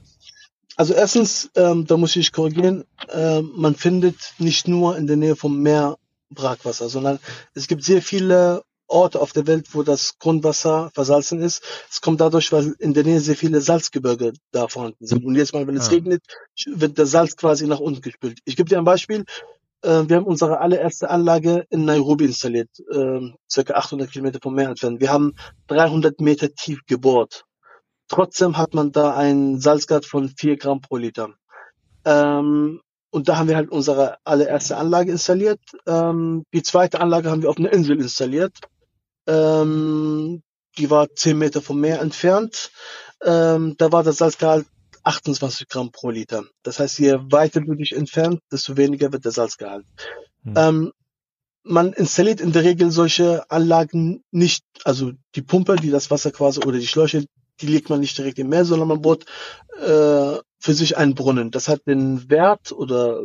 Also 0.78 0.94
erstens, 0.94 1.50
ähm, 1.56 1.86
da 1.86 1.98
muss 1.98 2.16
ich 2.16 2.32
korrigieren, 2.32 2.86
äh, 3.12 3.42
man 3.42 3.76
findet 3.76 4.34
nicht 4.38 4.68
nur 4.68 4.96
in 4.96 5.08
der 5.08 5.18
Nähe 5.18 5.36
vom 5.36 5.62
Meer 5.62 5.98
Brackwasser, 6.30 6.90
sondern 6.90 7.20
es 7.54 7.68
gibt 7.68 7.84
sehr 7.84 8.02
viele 8.02 8.64
Orte 8.88 9.20
auf 9.20 9.34
der 9.34 9.48
Welt, 9.48 9.74
wo 9.74 9.84
das 9.84 10.18
Grundwasser 10.18 10.92
versalzen 10.94 11.42
ist. 11.42 11.62
Es 11.90 12.02
kommt 12.02 12.22
dadurch, 12.22 12.52
weil 12.52 12.74
in 12.80 12.94
der 12.94 13.04
Nähe 13.04 13.20
sehr 13.20 13.36
viele 13.36 13.62
Salzgebirge 13.62 14.34
da 14.52 14.68
vorhanden 14.68 15.06
sind. 15.06 15.26
Und 15.26 15.36
jetzt 15.36 15.54
mal, 15.54 15.68
wenn 15.68 15.76
es 15.76 15.88
ja. 15.88 15.94
regnet, 15.94 16.24
wird 16.68 16.98
der 16.98 17.06
Salz 17.06 17.36
quasi 17.36 17.68
nach 17.68 17.80
unten 17.80 18.02
gespült. 18.02 18.40
Ich 18.46 18.56
gebe 18.56 18.70
dir 18.70 18.78
ein 18.78 18.86
Beispiel. 18.86 19.26
Äh, 19.82 20.04
wir 20.08 20.16
haben 20.16 20.26
unsere 20.26 20.60
allererste 20.60 21.10
Anlage 21.10 21.66
in 21.70 21.86
Nairobi 21.86 22.26
installiert, 22.26 22.70
äh, 22.92 23.20
circa 23.52 23.74
800 23.74 24.12
Kilometer 24.12 24.40
vom 24.42 24.56
Meer 24.56 24.70
entfernt. 24.70 25.02
Wir 25.02 25.12
haben 25.12 25.36
300 25.68 26.22
Meter 26.22 26.54
tief 26.54 26.80
gebohrt. 26.88 27.44
Trotzdem 28.08 28.58
hat 28.58 28.74
man 28.74 28.94
da 28.94 29.16
einen 29.16 29.60
Salzgehalt 29.60 30.06
von 30.06 30.30
4 30.30 30.58
Gramm 30.58 30.82
pro 30.82 30.96
Liter. 30.96 31.34
Ähm, 32.06 32.80
und 33.18 33.28
da 33.28 33.38
haben 33.38 33.50
wir 33.50 33.56
halt 33.56 33.72
unsere 33.72 34.18
allererste 34.26 34.78
Anlage 34.78 35.12
installiert. 35.12 35.60
Ähm, 35.88 36.46
die 36.54 36.62
zweite 36.62 37.02
Anlage 37.02 37.32
haben 37.32 37.42
wir 37.42 37.50
auf 37.50 37.58
einer 37.58 37.74
Insel 37.74 38.00
installiert. 38.00 38.56
Ähm, 39.26 40.44
die 40.78 40.92
war 40.92 41.10
zehn 41.16 41.40
Meter 41.40 41.64
vom 41.64 41.82
Meer 41.82 42.00
entfernt. 42.00 42.70
Ähm, 43.24 43.74
da 43.80 43.92
war 43.92 44.04
das 44.04 44.18
Salzgehalt 44.18 44.68
28 45.02 45.68
Gramm 45.68 45.92
pro 45.92 46.12
Liter. 46.12 46.44
Das 46.62 46.78
heißt, 46.80 47.00
je 47.00 47.18
weiter 47.32 47.60
du 47.60 47.74
dich 47.74 47.96
entfernt, 47.96 48.40
desto 48.52 48.78
weniger 48.78 49.12
wird 49.12 49.26
der 49.26 49.32
Salzgehalt. 49.32 49.88
Hm. 50.44 50.54
Ähm, 50.56 50.94
man 51.64 51.94
installiert 51.94 52.40
in 52.40 52.52
der 52.52 52.66
Regel 52.66 52.92
solche 52.92 53.50
Anlagen 53.50 54.24
nicht, 54.30 54.64
also 54.84 55.12
die 55.34 55.42
Pumpe, 55.42 55.78
die 55.78 55.90
das 55.90 56.12
Wasser 56.12 56.30
quasi 56.30 56.60
oder 56.60 56.78
die 56.78 56.86
Schläuche, 56.86 57.26
die 57.62 57.68
legt 57.68 57.90
man 57.90 58.00
nicht 58.00 58.16
direkt 58.16 58.38
im 58.38 58.50
Meer, 58.50 58.64
sondern 58.64 58.90
man 58.90 59.02
bohrt 59.02 59.26
äh, 59.82 60.37
für 60.68 60.74
sich 60.74 60.98
einen 60.98 61.16
Brunnen. 61.16 61.50
Das 61.50 61.70
hat 61.70 61.88
den 61.88 62.30
Wert 62.30 62.74
oder 62.74 63.24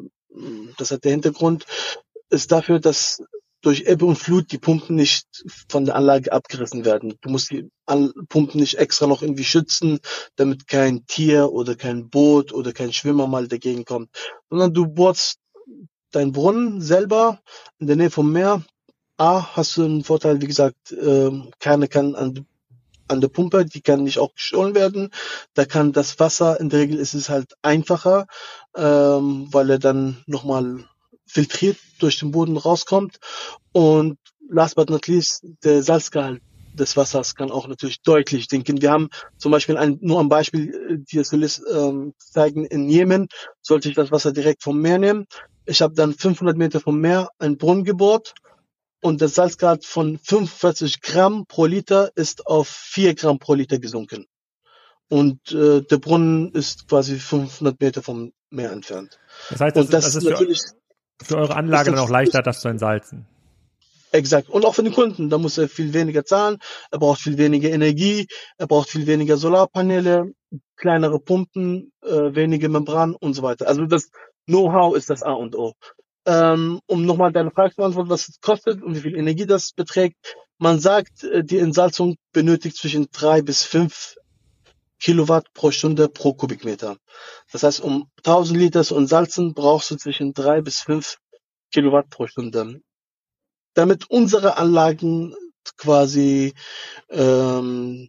das 0.79 0.93
hat 0.93 1.03
der 1.03 1.11
Hintergrund, 1.11 1.67
ist 2.31 2.53
dafür, 2.53 2.79
dass 2.79 3.21
durch 3.63 3.83
Ebbe 3.89 4.05
und 4.05 4.15
Flut 4.15 4.53
die 4.53 4.59
Pumpen 4.59 4.95
nicht 4.95 5.27
von 5.69 5.85
der 5.85 5.97
Anlage 5.97 6.33
abgerissen 6.33 6.85
werden. 6.85 7.19
Du 7.21 7.31
musst 7.31 7.51
die 7.51 7.69
Pumpen 8.29 8.61
nicht 8.61 8.79
extra 8.79 9.09
noch 9.09 9.23
irgendwie 9.23 9.43
schützen, 9.43 9.99
damit 10.37 10.69
kein 10.69 11.05
Tier 11.07 11.51
oder 11.51 11.75
kein 11.75 12.11
Boot 12.11 12.53
oder 12.53 12.73
kein 12.73 12.93
Schwimmer 12.93 13.27
mal 13.27 13.49
dagegen 13.49 13.85
kommt, 13.85 14.11
sondern 14.49 14.73
du 14.73 14.87
bohrst 14.87 15.41
deinen 16.13 16.31
Brunnen 16.31 16.81
selber 16.81 17.41
in 17.81 17.89
der 17.89 17.97
Nähe 17.97 18.11
vom 18.11 18.31
Meer. 18.31 18.65
A, 19.17 19.57
hast 19.57 19.77
du 19.77 19.85
einen 19.85 20.05
Vorteil, 20.05 20.41
wie 20.41 20.47
gesagt, 20.47 20.93
äh, 20.93 21.31
keine 21.59 21.89
kann 21.89 22.15
an, 22.15 22.47
an 23.13 23.21
der 23.21 23.29
Pumpe, 23.29 23.65
die 23.65 23.81
kann 23.81 24.03
nicht 24.03 24.19
auch 24.19 24.35
gestohlen 24.35 24.75
werden. 24.75 25.11
Da 25.55 25.65
kann 25.65 25.93
das 25.93 26.19
Wasser, 26.19 26.59
in 26.59 26.69
der 26.69 26.81
Regel 26.81 26.99
ist 26.99 27.15
es 27.15 27.29
halt 27.29 27.55
einfacher, 27.63 28.27
ähm, 28.77 29.49
weil 29.51 29.71
er 29.71 29.79
dann 29.79 30.23
nochmal 30.27 30.85
filtriert 31.27 31.79
durch 31.99 32.19
den 32.19 32.31
Boden 32.33 32.57
rauskommt. 32.57 33.19
Und 33.73 34.19
last 34.49 34.77
but 34.77 34.91
not 34.91 35.07
least, 35.07 35.45
der 35.65 35.83
Salzgehalt 35.83 36.43
des 36.75 36.97
Wassers 36.97 37.35
kann 37.35 37.51
auch 37.51 37.69
natürlich 37.69 38.03
deutlich 38.03 38.47
sinken. 38.49 38.81
Wir 38.81 38.91
haben 38.91 39.11
zum 39.37 39.53
Beispiel 39.53 39.77
ein, 39.77 39.99
nur 40.01 40.21
ein 40.21 40.29
Beispiel, 40.29 40.75
äh, 40.75 40.99
die 40.99 41.19
es 41.19 41.33
will 41.33 41.49
ähm, 41.73 42.15
zeigen, 42.19 42.65
in 42.65 42.89
Jemen 42.89 43.29
sollte 43.61 43.89
ich 43.89 43.95
das 43.95 44.11
Wasser 44.11 44.33
direkt 44.33 44.63
vom 44.63 44.81
Meer 44.81 44.99
nehmen. 44.99 45.27
Ich 45.67 45.83
habe 45.83 45.95
dann 45.95 46.15
500 46.15 46.57
Meter 46.57 46.81
vom 46.81 47.01
Meer 47.01 47.29
einen 47.39 47.59
Brunnen 47.59 47.85
gebohrt 47.85 48.35
und 49.03 49.21
der 49.21 49.29
Salzgehalt 49.29 49.85
von 49.85 50.19
45 50.19 51.03
Gramm 51.03 51.45
pro 51.47 51.67
Liter 51.67 52.13
ist 52.15 52.47
auf 52.47 52.69
4 52.69 53.15
Gramm 53.15 53.39
pro 53.39 53.55
Liter 53.55 53.79
gesunken. 53.79 54.27
Und 55.09 55.53
äh, 55.53 55.83
der 55.83 55.99
Brunnen 55.99 56.53
ist 56.53 56.89
quasi 56.89 57.19
500 57.19 57.79
Meter 57.81 58.03
vom 58.03 58.33
Meer 58.49 58.73
entfernt. 58.73 59.19
Das 59.51 59.61
heißt, 59.61 59.77
das, 59.77 59.89
das, 59.89 60.07
ist, 60.07 60.17
das 60.17 60.25
ist 60.25 60.31
natürlich 60.31 60.61
für 61.21 61.37
eure 61.37 61.57
Anlage 61.57 61.91
dann 61.91 62.01
auch 62.01 62.09
leichter, 62.09 62.43
das 62.43 62.61
zu 62.61 62.69
entsalzen. 62.69 63.27
Exakt. 64.13 64.49
Und 64.49 64.65
auch 64.65 64.75
für 64.75 64.83
den 64.83 64.93
Kunden. 64.93 65.31
Da 65.31 65.39
muss 65.39 65.59
er 65.59 65.69
viel 65.69 65.95
weniger 65.95 66.25
zahlen. 66.25 66.59
Er 66.91 66.99
braucht 66.99 67.21
viel 67.21 67.39
weniger 67.39 67.71
Energie. 67.71 68.29
Er 68.59 68.67
braucht 68.67 68.91
viel 68.91 69.07
weniger 69.07 69.37
Solarpaneele, 69.37 70.33
kleinere 70.77 71.19
Pumpen, 71.19 71.93
äh, 72.03 72.35
wenige 72.35 72.69
Membran 72.69 73.15
und 73.15 73.35
so 73.35 73.43
weiter. 73.43 73.69
Also 73.69 73.87
das 73.87 74.11
Know-how 74.47 74.97
ist 74.97 75.11
das 75.11 75.23
A 75.23 75.33
und 75.33 75.57
O. 75.57 75.75
Ähm, 76.25 76.81
um 76.87 77.05
nochmal 77.05 77.33
deine 77.33 77.51
Frage 77.51 77.71
zu 77.71 77.77
beantworten, 77.77 78.11
was 78.11 78.29
es 78.29 78.41
kostet 78.41 78.83
und 78.83 78.95
wie 78.95 79.01
viel 79.01 79.17
Energie 79.17 79.47
das 79.47 79.73
beträgt. 79.73 80.37
Man 80.59 80.79
sagt, 80.79 81.25
äh, 81.25 81.43
die 81.43 81.59
Entsalzung 81.59 82.17
benötigt 82.33 82.77
zwischen 82.77 83.09
drei 83.11 83.43
bis 83.43 83.65
fünf 83.65 84.17
Kilowatt 85.01 85.53
pro 85.53 85.73
Stunde 85.73 86.09
pro 86.09 86.33
Kubikmeter. 86.33 86.97
Das 87.51 87.65
heißt, 87.65 87.81
um 87.81 88.09
1000 88.19 88.59
Liter 88.59 88.85
zu 88.85 88.97
entsalzen, 88.97 89.53
brauchst 89.53 89.91
du 89.91 89.97
zwischen 89.97 90.33
drei 90.33 90.61
bis 90.61 90.79
fünf 90.79 91.17
Kilowatt 91.73 92.09
pro 92.09 92.29
Stunde. 92.29 92.81
Damit 93.75 94.09
unsere 94.09 94.59
Anlagen 94.59 95.35
quasi 95.77 96.55
ähm, 97.09 98.09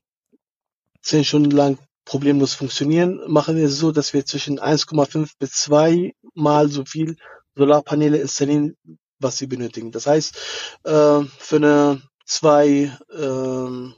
zehn 1.01 1.24
Stunden 1.24 1.51
lang 1.51 1.79
problemlos 2.05 2.53
funktionieren, 2.53 3.22
machen 3.27 3.55
wir 3.55 3.65
es 3.65 3.77
so, 3.77 3.91
dass 3.91 4.13
wir 4.13 4.25
zwischen 4.25 4.60
1,5 4.60 5.32
bis 5.39 5.51
2 5.51 6.13
mal 6.34 6.70
so 6.70 6.86
viel 6.86 7.15
Solarpaneele 7.56 8.18
installieren, 8.18 8.76
was 9.20 9.38
sie 9.38 9.48
benötigen. 9.48 9.92
Das 9.92 10.08
heißt, 10.08 10.36
äh, 10.84 11.22
für 11.24 11.56
eine 11.56 12.02
2 12.26 12.92
äh, 13.10 13.94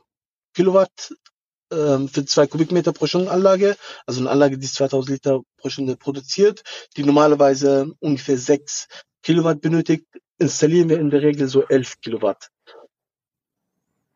Kilowatt 0.54 1.14
ähm, 1.72 2.08
für 2.08 2.26
zwei 2.26 2.48
Kubikmeter 2.48 2.94
pro 2.94 3.08
Stunde 3.08 3.32
Anlage, 3.32 3.76
also 4.06 4.22
eine 4.22 4.30
Anlage, 4.30 4.58
die 4.58 4.68
2000 4.68 5.10
Liter 5.10 5.42
pro 5.58 5.70
Stunde 5.70 5.98
produziert, 5.98 6.64
die 6.96 7.04
normalerweise 7.04 7.92
ungefähr 8.00 8.38
6 8.38 8.88
Kilowatt 9.24 9.62
benötigt, 9.62 10.06
installieren 10.38 10.90
wir 10.90 11.00
in 11.00 11.10
der 11.10 11.22
Regel 11.22 11.48
so 11.48 11.64
11 11.64 12.02
Kilowatt. 12.02 12.50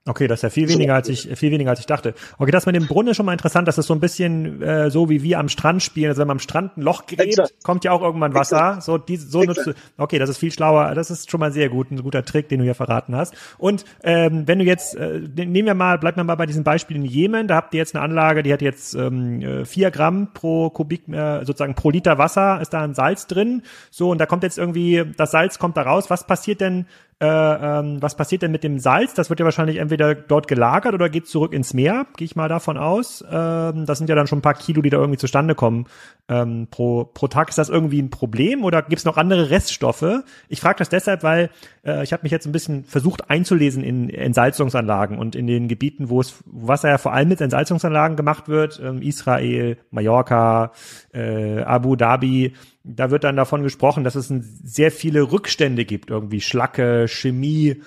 Okay, 0.09 0.27
das 0.27 0.39
ist 0.39 0.43
ja 0.43 0.49
viel 0.49 0.67
weniger 0.69 0.95
als 0.95 1.07
ich 1.07 1.29
viel 1.35 1.51
weniger 1.51 1.69
als 1.69 1.79
ich 1.79 1.85
dachte. 1.85 2.15
Okay, 2.39 2.49
das 2.49 2.65
mit 2.65 2.75
dem 2.75 2.87
Brunnen 2.87 3.09
ist 3.09 3.17
schon 3.17 3.27
mal 3.27 3.33
interessant, 3.33 3.67
das 3.67 3.77
ist 3.77 3.85
so 3.85 3.93
ein 3.93 3.99
bisschen 3.99 4.59
äh, 4.61 4.89
so 4.89 5.07
wie 5.07 5.21
wir 5.21 5.37
am 5.37 5.49
Strand 5.49 5.83
spielen, 5.83 6.09
also 6.09 6.21
wenn 6.21 6.27
man 6.27 6.35
am 6.35 6.39
Strand 6.39 6.77
ein 6.77 6.81
Loch 6.81 7.05
gräbt, 7.05 7.21
Exakt. 7.21 7.63
kommt 7.63 7.83
ja 7.83 7.91
auch 7.91 8.01
irgendwann 8.01 8.33
Wasser. 8.33 8.57
Exakt. 8.57 8.83
So 8.83 8.97
die, 8.97 9.17
so 9.17 9.43
nutzt 9.43 9.67
du. 9.67 9.73
Okay, 9.97 10.17
das 10.17 10.29
ist 10.29 10.39
viel 10.39 10.51
schlauer. 10.51 10.95
Das 10.95 11.11
ist 11.11 11.29
schon 11.29 11.39
mal 11.39 11.51
sehr 11.51 11.69
gut, 11.69 11.91
ein 11.91 12.01
guter 12.01 12.25
Trick, 12.25 12.49
den 12.49 12.57
du 12.57 12.65
hier 12.65 12.73
verraten 12.73 13.15
hast. 13.15 13.35
Und 13.59 13.85
ähm, 14.03 14.47
wenn 14.47 14.57
du 14.57 14.65
jetzt 14.65 14.95
äh, 14.95 15.19
nehmen 15.35 15.67
wir 15.67 15.75
mal, 15.75 15.99
bleiben 15.99 16.17
wir 16.17 16.23
mal 16.23 16.35
bei 16.35 16.47
diesem 16.47 16.63
Beispiel 16.63 16.97
in 16.97 17.05
Jemen. 17.05 17.47
Da 17.47 17.55
habt 17.55 17.75
ihr 17.75 17.77
jetzt 17.77 17.95
eine 17.95 18.03
Anlage, 18.03 18.41
die 18.41 18.51
hat 18.51 18.63
jetzt 18.63 18.95
ähm, 18.95 19.41
äh, 19.41 19.65
vier 19.65 19.91
Gramm 19.91 20.29
pro 20.33 20.71
Kubik, 20.71 21.07
äh, 21.09 21.45
sozusagen 21.45 21.75
pro 21.75 21.91
Liter 21.91 22.17
Wasser 22.17 22.59
ist 22.61 22.73
da 22.73 22.81
ein 22.81 22.95
Salz 22.95 23.27
drin. 23.27 23.61
So 23.91 24.09
und 24.09 24.17
da 24.17 24.25
kommt 24.25 24.41
jetzt 24.41 24.57
irgendwie 24.57 25.05
das 25.17 25.29
Salz 25.29 25.59
kommt 25.59 25.77
da 25.77 25.83
raus. 25.83 26.09
Was 26.09 26.25
passiert 26.25 26.61
denn 26.61 26.87
äh, 27.21 27.25
ähm, 27.27 28.01
was 28.01 28.15
passiert 28.15 28.43
denn 28.43 28.51
mit 28.51 28.63
dem 28.63 28.79
Salz? 28.79 29.13
Das 29.13 29.29
wird 29.29 29.41
ja 29.41 29.43
wahrscheinlich 29.43 29.77
entweder 29.77 30.15
dort 30.15 30.47
gelagert 30.47 30.93
oder 30.93 31.09
geht 31.09 31.27
zurück 31.27 31.51
ins 31.51 31.73
Meer, 31.73 32.07
gehe 32.15 32.23
ich 32.23 32.37
mal 32.37 32.47
davon 32.47 32.77
aus. 32.77 33.25
Ähm, 33.29 33.85
das 33.85 33.97
sind 33.97 34.09
ja 34.09 34.15
dann 34.15 34.27
schon 34.27 34.39
ein 34.39 34.43
paar 34.43 34.53
Kilo, 34.53 34.81
die 34.81 34.89
da 34.89 34.97
irgendwie 34.97 35.17
zustande 35.17 35.53
kommen 35.53 35.87
ähm, 36.29 36.67
pro, 36.71 37.03
pro 37.03 37.27
Tag. 37.27 37.49
Ist 37.49 37.57
das 37.57 37.67
irgendwie 37.67 38.01
ein 38.01 38.09
Problem 38.09 38.63
oder 38.63 38.81
gibt 38.83 38.99
es 38.99 39.05
noch 39.05 39.17
andere 39.17 39.49
Reststoffe? 39.49 40.23
Ich 40.47 40.61
frage 40.61 40.77
das 40.77 40.87
deshalb, 40.87 41.23
weil 41.23 41.49
äh, 41.85 42.03
ich 42.03 42.13
habe 42.13 42.23
mich 42.23 42.31
jetzt 42.31 42.45
ein 42.45 42.53
bisschen 42.53 42.85
versucht 42.85 43.29
einzulesen 43.29 43.83
in 43.83 44.09
Entsalzungsanlagen 44.09 45.17
und 45.17 45.35
in 45.35 45.45
den 45.45 45.67
Gebieten, 45.67 46.09
wo 46.09 46.21
es 46.21 46.41
Wasser 46.45 46.87
ja 46.87 46.97
vor 46.97 47.11
allem 47.11 47.27
mit 47.27 47.41
Entsalzungsanlagen 47.41 48.15
gemacht 48.15 48.47
wird, 48.47 48.79
ähm, 48.81 49.01
Israel, 49.01 49.77
Mallorca, 49.91 50.71
äh, 51.13 51.63
Abu 51.63 51.97
Dhabi, 51.97 52.53
da 52.83 53.11
wird 53.11 53.23
dann 53.23 53.35
davon 53.35 53.63
gesprochen, 53.63 54.03
dass 54.03 54.15
es 54.15 54.27
sehr 54.27 54.91
viele 54.91 55.31
Rückstände 55.31 55.85
gibt, 55.85 56.09
irgendwie 56.09 56.41
Schlacke, 56.41 57.07
Chemie 57.07 57.81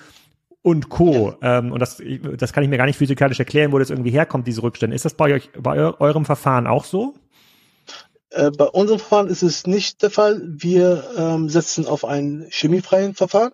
und 0.61 0.89
Co. 0.89 1.35
Ähm, 1.41 1.71
und 1.71 1.79
das, 1.79 2.01
das 2.37 2.53
kann 2.53 2.63
ich 2.63 2.69
mir 2.69 2.77
gar 2.77 2.85
nicht 2.85 2.97
physikalisch 2.97 3.39
erklären, 3.39 3.71
wo 3.71 3.79
das 3.79 3.89
irgendwie 3.89 4.11
herkommt, 4.11 4.47
diese 4.47 4.63
Rückstände. 4.63 4.95
Ist 4.95 5.05
das 5.05 5.13
bei 5.13 5.33
euch, 5.33 5.49
bei 5.57 5.77
eurem 5.77 6.25
Verfahren 6.25 6.67
auch 6.67 6.85
so? 6.85 7.15
Äh, 8.29 8.51
bei 8.51 8.65
unserem 8.65 8.99
Verfahren 8.99 9.27
ist 9.27 9.43
es 9.43 9.67
nicht 9.67 10.01
der 10.01 10.09
Fall. 10.09 10.41
Wir 10.45 11.03
ähm, 11.17 11.49
setzen 11.49 11.85
auf 11.85 12.05
ein 12.05 12.47
chemiefreien 12.49 13.13
Verfahren. 13.13 13.51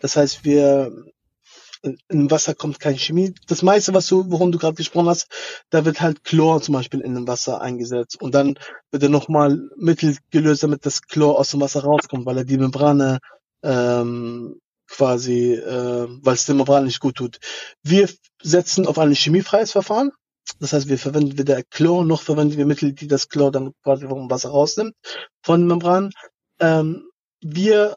Das 0.00 0.16
heißt, 0.16 0.44
wir 0.44 0.92
im 2.08 2.30
Wasser 2.30 2.54
kommt 2.54 2.80
keine 2.80 2.98
Chemie. 2.98 3.34
Das 3.46 3.62
meiste, 3.62 3.94
was 3.94 4.06
du, 4.06 4.30
worum 4.30 4.52
du 4.52 4.58
gerade 4.58 4.74
gesprochen 4.74 5.08
hast, 5.08 5.28
da 5.70 5.84
wird 5.84 6.00
halt 6.00 6.24
Chlor 6.24 6.62
zum 6.62 6.74
Beispiel 6.74 7.00
in 7.00 7.14
dem 7.14 7.28
Wasser 7.28 7.60
eingesetzt 7.60 8.20
und 8.20 8.34
dann 8.34 8.58
wird 8.90 9.02
er 9.02 9.08
nochmal 9.08 9.70
Mittel 9.76 10.16
gelöst, 10.30 10.62
damit 10.62 10.86
das 10.86 11.02
Chlor 11.02 11.38
aus 11.38 11.50
dem 11.50 11.60
Wasser 11.60 11.84
rauskommt, 11.84 12.26
weil 12.26 12.38
er 12.38 12.44
die 12.44 12.58
Membrane 12.58 13.18
ähm, 13.62 14.60
quasi, 14.88 15.54
äh, 15.54 16.06
weil 16.22 16.34
es 16.34 16.46
der 16.46 16.54
Membran 16.54 16.84
nicht 16.84 17.00
gut 17.00 17.16
tut. 17.16 17.38
Wir 17.82 18.08
setzen 18.42 18.86
auf 18.86 18.98
ein 18.98 19.14
chemiefreies 19.14 19.72
Verfahren. 19.72 20.10
Das 20.60 20.72
heißt, 20.72 20.88
wir 20.88 20.98
verwenden 20.98 21.38
weder 21.38 21.62
Chlor 21.62 22.04
noch 22.04 22.22
verwenden 22.22 22.58
wir 22.58 22.66
Mittel, 22.66 22.92
die 22.92 23.08
das 23.08 23.28
Chlor 23.28 23.50
dann 23.50 23.72
quasi 23.82 24.06
vom 24.06 24.30
Wasser 24.30 24.50
rausnimmt 24.50 24.94
von 25.42 25.60
den 25.60 25.68
Membranen. 25.68 26.12
Ähm, 26.60 27.08
wir 27.40 27.96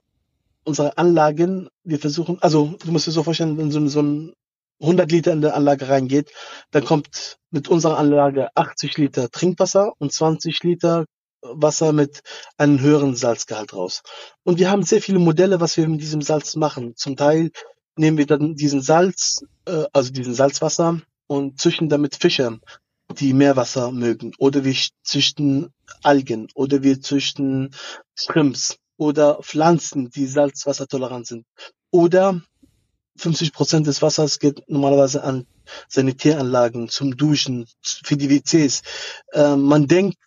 unsere 0.68 0.98
Anlagen, 0.98 1.70
wir 1.84 1.98
versuchen, 1.98 2.38
also 2.42 2.76
du 2.84 2.92
musst 2.92 3.08
dir 3.08 3.12
so 3.12 3.24
vorstellen, 3.24 3.58
wenn 3.58 3.72
so, 3.72 3.88
so 3.88 4.02
ein 4.02 4.34
100 4.82 5.12
Liter 5.12 5.32
in 5.32 5.42
der 5.42 5.56
Anlage 5.56 5.90
reingeht, 5.90 6.32
dann 6.72 6.86
kommt 6.86 7.38
mit 7.50 7.68
unserer 7.68 7.98
Anlage 7.98 8.50
80 8.54 8.98
Liter 8.98 9.32
Trinkwasser 9.32 9.94
und 9.98 10.12
20 10.12 10.62
Liter 10.64 11.06
Wasser 11.42 11.94
mit 11.94 12.22
einem 12.58 12.82
höheren 12.82 13.16
Salzgehalt 13.16 13.74
raus. 13.74 14.02
Und 14.44 14.60
wir 14.60 14.70
haben 14.70 14.84
sehr 14.84 15.02
viele 15.02 15.20
Modelle, 15.20 15.60
was 15.60 15.78
wir 15.78 15.88
mit 15.88 16.02
diesem 16.02 16.22
Salz 16.22 16.56
machen. 16.56 16.96
Zum 16.96 17.16
Teil 17.16 17.52
nehmen 17.96 18.18
wir 18.18 18.26
dann 18.26 18.56
diesen 18.56 18.82
Salz, 18.82 19.44
äh, 19.66 19.86
also 19.94 20.12
diesen 20.12 20.34
Salzwasser 20.34 21.02
und 21.28 21.60
züchten 21.60 21.90
damit 21.90 22.16
Fische, 22.16 22.60
die 23.20 23.34
Meerwasser 23.34 23.92
mögen. 23.92 24.34
Oder 24.38 24.64
wir 24.64 24.76
züchten 25.04 25.74
Algen 26.04 26.50
oder 26.54 26.84
wir 26.84 27.02
züchten 27.02 27.74
Shrimps 28.16 28.78
oder 28.98 29.40
Pflanzen, 29.42 30.10
die 30.10 30.26
salzwassertolerant 30.26 31.28
sind. 31.28 31.46
Oder 31.92 32.42
50 33.18 33.54
Prozent 33.54 33.88
des 33.88 34.02
Wassers 34.02 34.40
geht 34.40 34.64
normalerweise 34.68 35.24
an 35.24 35.48
Sanitäranlagen, 35.88 36.90
zum 36.90 37.18
Duschen, 37.18 37.68
für 37.82 38.16
die 38.16 38.30
WCs. 38.30 38.82
Äh, 39.34 39.56
man 39.56 39.88
denkt, 39.88 40.18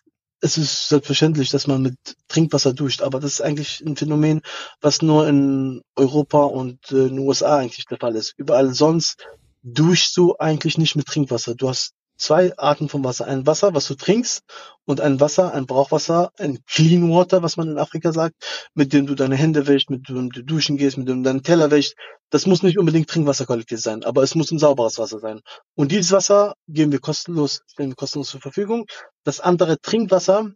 es 0.41 0.57
ist 0.57 0.89
selbstverständlich, 0.89 1.49
dass 1.49 1.67
man 1.67 1.83
mit 1.83 1.95
Trinkwasser 2.27 2.73
duscht, 2.73 3.01
aber 3.01 3.19
das 3.19 3.33
ist 3.33 3.41
eigentlich 3.41 3.81
ein 3.81 3.95
Phänomen, 3.95 4.41
was 4.81 5.01
nur 5.01 5.27
in 5.27 5.81
Europa 5.95 6.43
und 6.43 6.91
äh, 6.91 7.03
in 7.03 7.09
den 7.09 7.19
USA 7.19 7.57
eigentlich 7.57 7.85
der 7.85 7.99
Fall 7.99 8.15
ist. 8.15 8.33
Überall 8.37 8.73
sonst 8.73 9.17
duschst 9.63 10.17
du 10.17 10.35
eigentlich 10.37 10.77
nicht 10.77 10.95
mit 10.95 11.05
Trinkwasser. 11.05 11.53
Du 11.53 11.69
hast 11.69 11.93
zwei 12.21 12.55
Arten 12.57 12.87
von 12.87 13.03
Wasser. 13.03 13.25
Ein 13.25 13.47
Wasser, 13.47 13.73
was 13.73 13.87
du 13.87 13.95
trinkst 13.95 14.43
und 14.85 15.01
ein 15.01 15.19
Wasser, 15.19 15.53
ein 15.53 15.65
Brauchwasser, 15.65 16.31
ein 16.37 16.59
Clean 16.65 17.09
Water, 17.09 17.41
was 17.41 17.57
man 17.57 17.69
in 17.69 17.77
Afrika 17.79 18.13
sagt, 18.13 18.35
mit 18.75 18.93
dem 18.93 19.07
du 19.07 19.15
deine 19.15 19.35
Hände 19.35 19.67
wäschst, 19.67 19.89
mit 19.89 20.07
dem 20.07 20.29
du 20.29 20.43
duschen 20.43 20.77
gehst, 20.77 20.97
mit 20.97 21.07
dem 21.07 21.23
du 21.23 21.29
deinen 21.29 21.43
Teller 21.43 21.71
wäschst. 21.71 21.95
Das 22.29 22.45
muss 22.45 22.63
nicht 22.63 22.77
unbedingt 22.77 23.09
Trinkwasserqualität 23.09 23.79
sein, 23.79 24.03
aber 24.03 24.23
es 24.23 24.35
muss 24.35 24.51
ein 24.51 24.59
sauberes 24.59 24.99
Wasser 24.99 25.19
sein. 25.19 25.41
Und 25.75 25.91
dieses 25.91 26.11
Wasser 26.11 26.53
geben 26.67 26.91
wir 26.91 26.99
kostenlos, 26.99 27.61
stellen 27.67 27.89
wir 27.89 27.95
kostenlos 27.95 28.29
zur 28.29 28.41
Verfügung. 28.41 28.85
Das 29.23 29.39
andere 29.39 29.79
Trinkwasser 29.81 30.51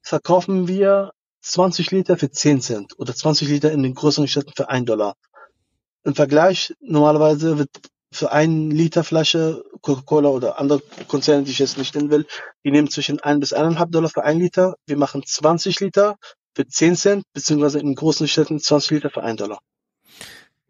verkaufen 0.00 0.68
wir 0.68 1.12
20 1.42 1.90
Liter 1.90 2.16
für 2.16 2.30
10 2.30 2.62
Cent 2.62 2.98
oder 2.98 3.14
20 3.14 3.48
Liter 3.48 3.70
in 3.70 3.82
den 3.82 3.94
größeren 3.94 4.26
Städten 4.26 4.52
für 4.56 4.70
1 4.70 4.86
Dollar. 4.86 5.14
Im 6.02 6.14
Vergleich, 6.14 6.74
normalerweise 6.80 7.58
wird 7.58 7.70
für 8.14 8.32
einen 8.32 8.70
Liter 8.70 9.02
Flasche 9.02 9.64
Coca-Cola 9.80 10.28
oder 10.28 10.60
andere 10.60 10.80
Konzerne, 11.08 11.42
die 11.42 11.50
ich 11.50 11.58
jetzt 11.58 11.78
nicht 11.78 11.94
nennen 11.94 12.10
will, 12.10 12.26
die 12.64 12.70
nehmen 12.70 12.88
zwischen 12.88 13.20
ein 13.20 13.40
bis 13.40 13.52
eineinhalb 13.52 13.90
Dollar 13.90 14.08
für 14.08 14.24
ein 14.24 14.38
Liter. 14.38 14.76
Wir 14.86 14.96
machen 14.96 15.22
20 15.26 15.80
Liter 15.80 16.16
für 16.54 16.66
10 16.66 16.96
Cent, 16.96 17.24
beziehungsweise 17.32 17.80
in 17.80 17.94
großen 17.94 18.28
Städten 18.28 18.60
20 18.60 18.92
Liter 18.92 19.10
für 19.10 19.22
ein 19.22 19.36
Dollar. 19.36 19.58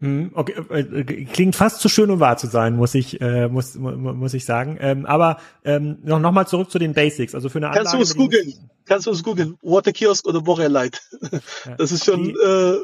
Hm, 0.00 0.32
okay, 0.34 0.54
äh, 0.70 0.80
äh, 0.80 1.24
klingt 1.26 1.54
fast 1.54 1.80
zu 1.80 1.88
schön, 1.88 2.10
um 2.10 2.18
wahr 2.18 2.36
zu 2.36 2.46
sein, 2.46 2.76
muss 2.76 2.94
ich 2.94 3.20
äh, 3.20 3.48
muss 3.48 3.74
muss 3.76 4.34
ich 4.34 4.44
sagen. 4.44 4.76
Ähm, 4.80 5.06
aber 5.06 5.38
ähm, 5.64 5.98
noch 6.02 6.18
noch 6.18 6.32
mal 6.32 6.46
zurück 6.46 6.70
zu 6.70 6.78
den 6.78 6.94
Basics. 6.94 7.34
Also 7.34 7.48
für 7.48 7.58
eine 7.58 7.66
Kannst 7.66 7.92
Anlage, 7.92 7.98
du 7.98 8.02
es 8.02 8.16
googeln? 8.16 8.70
Kannst 8.86 9.06
du 9.06 9.10
es 9.12 9.22
googeln? 9.22 9.56
Water 9.62 9.92
Kiosk 9.92 10.26
oder 10.26 10.46
Warrior 10.46 10.70
Light? 10.70 11.00
Ja, 11.64 11.76
das 11.76 11.92
ist 11.92 12.04
schon 12.04 12.24
die, 12.24 12.30
äh, 12.30 12.82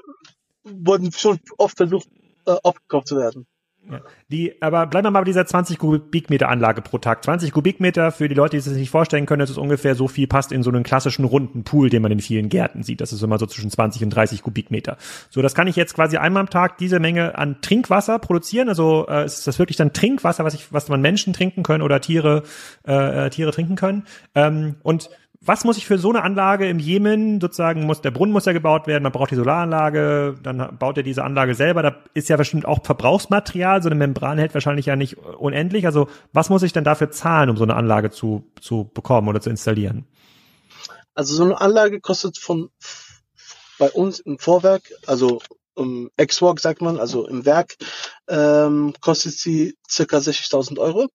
wurden 0.64 1.10
schon 1.12 1.40
oft 1.58 1.76
versucht 1.76 2.08
äh, 2.46 2.56
aufgekauft 2.62 3.08
zu 3.08 3.16
werden. 3.16 3.46
Ja. 3.88 4.00
Die, 4.30 4.60
aber 4.60 4.86
bleiben 4.86 5.06
wir 5.06 5.10
mal 5.10 5.20
bei 5.20 5.24
dieser 5.24 5.46
20 5.46 5.78
Kubikmeter 5.78 6.48
Anlage 6.48 6.82
pro 6.82 6.98
Tag. 6.98 7.24
20 7.24 7.50
Kubikmeter 7.50 8.12
für 8.12 8.28
die 8.28 8.34
Leute, 8.34 8.56
die 8.56 8.60
sich 8.60 8.76
nicht 8.76 8.90
vorstellen 8.90 9.26
können, 9.26 9.40
das 9.40 9.50
ist 9.50 9.58
ungefähr 9.58 9.94
so 9.94 10.06
viel 10.06 10.26
passt 10.26 10.52
in 10.52 10.62
so 10.62 10.70
einen 10.70 10.82
klassischen 10.82 11.24
runden 11.24 11.64
Pool, 11.64 11.88
den 11.88 12.02
man 12.02 12.12
in 12.12 12.20
vielen 12.20 12.48
Gärten 12.48 12.82
sieht. 12.82 13.00
Das 13.00 13.12
ist 13.12 13.22
immer 13.22 13.38
so 13.38 13.46
zwischen 13.46 13.70
20 13.70 14.04
und 14.04 14.10
30 14.10 14.42
Kubikmeter. 14.42 14.96
So, 15.30 15.40
das 15.42 15.54
kann 15.54 15.66
ich 15.66 15.76
jetzt 15.76 15.94
quasi 15.94 16.18
einmal 16.18 16.42
am 16.42 16.50
Tag 16.50 16.78
diese 16.78 17.00
Menge 17.00 17.38
an 17.38 17.60
Trinkwasser 17.62 18.18
produzieren. 18.18 18.68
Also 18.68 19.06
äh, 19.08 19.24
ist 19.24 19.46
das 19.46 19.58
wirklich 19.58 19.76
dann 19.76 19.92
Trinkwasser, 19.92 20.44
was 20.44 20.54
ich, 20.54 20.72
was 20.72 20.88
man 20.88 21.00
Menschen 21.00 21.32
trinken 21.32 21.62
können 21.62 21.82
oder 21.82 22.00
Tiere, 22.00 22.42
äh, 22.86 23.26
äh 23.26 23.30
Tiere 23.30 23.50
trinken 23.50 23.76
können. 23.76 24.04
Ähm, 24.34 24.76
und 24.82 25.10
was 25.42 25.64
muss 25.64 25.78
ich 25.78 25.86
für 25.86 25.98
so 25.98 26.10
eine 26.10 26.22
Anlage 26.22 26.68
im 26.68 26.78
Jemen 26.78 27.40
sozusagen 27.40 27.84
muss 27.84 28.02
der 28.02 28.10
Brunnen 28.10 28.32
muss 28.32 28.44
ja 28.44 28.52
gebaut 28.52 28.86
werden, 28.86 29.02
man 29.02 29.12
braucht 29.12 29.30
die 29.30 29.36
Solaranlage, 29.36 30.34
dann 30.42 30.76
baut 30.78 30.98
er 30.98 31.02
diese 31.02 31.24
Anlage 31.24 31.54
selber, 31.54 31.82
da 31.82 31.96
ist 32.12 32.28
ja 32.28 32.36
bestimmt 32.36 32.66
auch 32.66 32.84
Verbrauchsmaterial, 32.84 33.82
so 33.82 33.88
eine 33.88 33.94
Membran 33.94 34.38
hält 34.38 34.52
wahrscheinlich 34.52 34.86
ja 34.86 34.96
nicht 34.96 35.16
unendlich, 35.16 35.86
also 35.86 36.08
was 36.32 36.50
muss 36.50 36.62
ich 36.62 36.72
denn 36.72 36.84
dafür 36.84 37.10
zahlen, 37.10 37.48
um 37.48 37.56
so 37.56 37.64
eine 37.64 37.74
Anlage 37.74 38.10
zu 38.10 38.44
zu 38.60 38.90
bekommen 38.92 39.28
oder 39.28 39.40
zu 39.40 39.48
installieren? 39.48 40.06
Also 41.14 41.34
so 41.34 41.44
eine 41.44 41.60
Anlage 41.60 42.00
kostet 42.00 42.38
von 42.38 42.68
bei 43.78 43.90
uns 43.90 44.20
im 44.20 44.38
Vorwerk, 44.38 44.82
also 45.06 45.40
im 45.74 46.10
Ex-Work 46.16 46.60
sagt 46.60 46.82
man, 46.82 46.98
also 46.98 47.26
im 47.26 47.46
Werk, 47.46 47.76
ähm, 48.28 48.92
kostet 49.00 49.32
sie 49.32 49.76
circa 49.88 50.18
60.000 50.18 50.78
Euro 50.78 51.08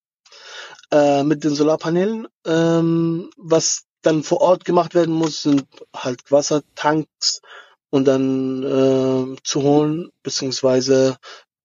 äh, 0.92 1.24
mit 1.24 1.44
den 1.44 1.54
Solarpanelen. 1.54 2.28
Ähm, 2.46 3.30
was 3.38 3.84
dann 4.06 4.24
vor 4.24 4.42
Ort 4.42 4.66
gemacht 4.66 4.96
werden 4.96 5.14
muss, 5.14 5.42
sind 5.42 5.66
halt 5.96 6.32
Wassertanks 6.32 7.42
und 7.90 8.06
dann 8.06 8.64
äh, 8.64 9.36
zu 9.44 9.62
holen, 9.64 10.10
beziehungsweise 10.24 11.18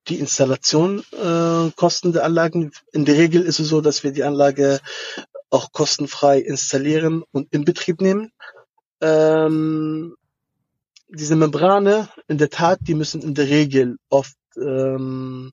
die 0.08 0.18
Installation 0.18 1.04
äh, 1.12 1.70
Kosten 1.76 2.12
der 2.12 2.24
Anlagen. 2.24 2.72
In 2.92 3.04
der 3.04 3.16
Regel 3.16 3.42
ist 3.42 3.60
es 3.60 3.68
so, 3.68 3.80
dass 3.80 4.02
wir 4.04 4.12
die 4.12 4.24
Anlage 4.24 4.80
auch 5.50 5.72
kostenfrei 5.72 6.38
installieren 6.38 7.24
und 7.32 7.52
in 7.52 7.64
Betrieb 7.64 8.00
nehmen. 8.00 8.32
Ähm, 9.00 10.16
diese 11.08 11.36
Membrane, 11.36 12.08
in 12.28 12.38
der 12.38 12.50
Tat, 12.50 12.78
die 12.82 12.94
müssen 12.94 13.22
in 13.22 13.34
der 13.34 13.48
Regel 13.48 13.98
oft 14.08 14.36
ähm, 14.56 15.52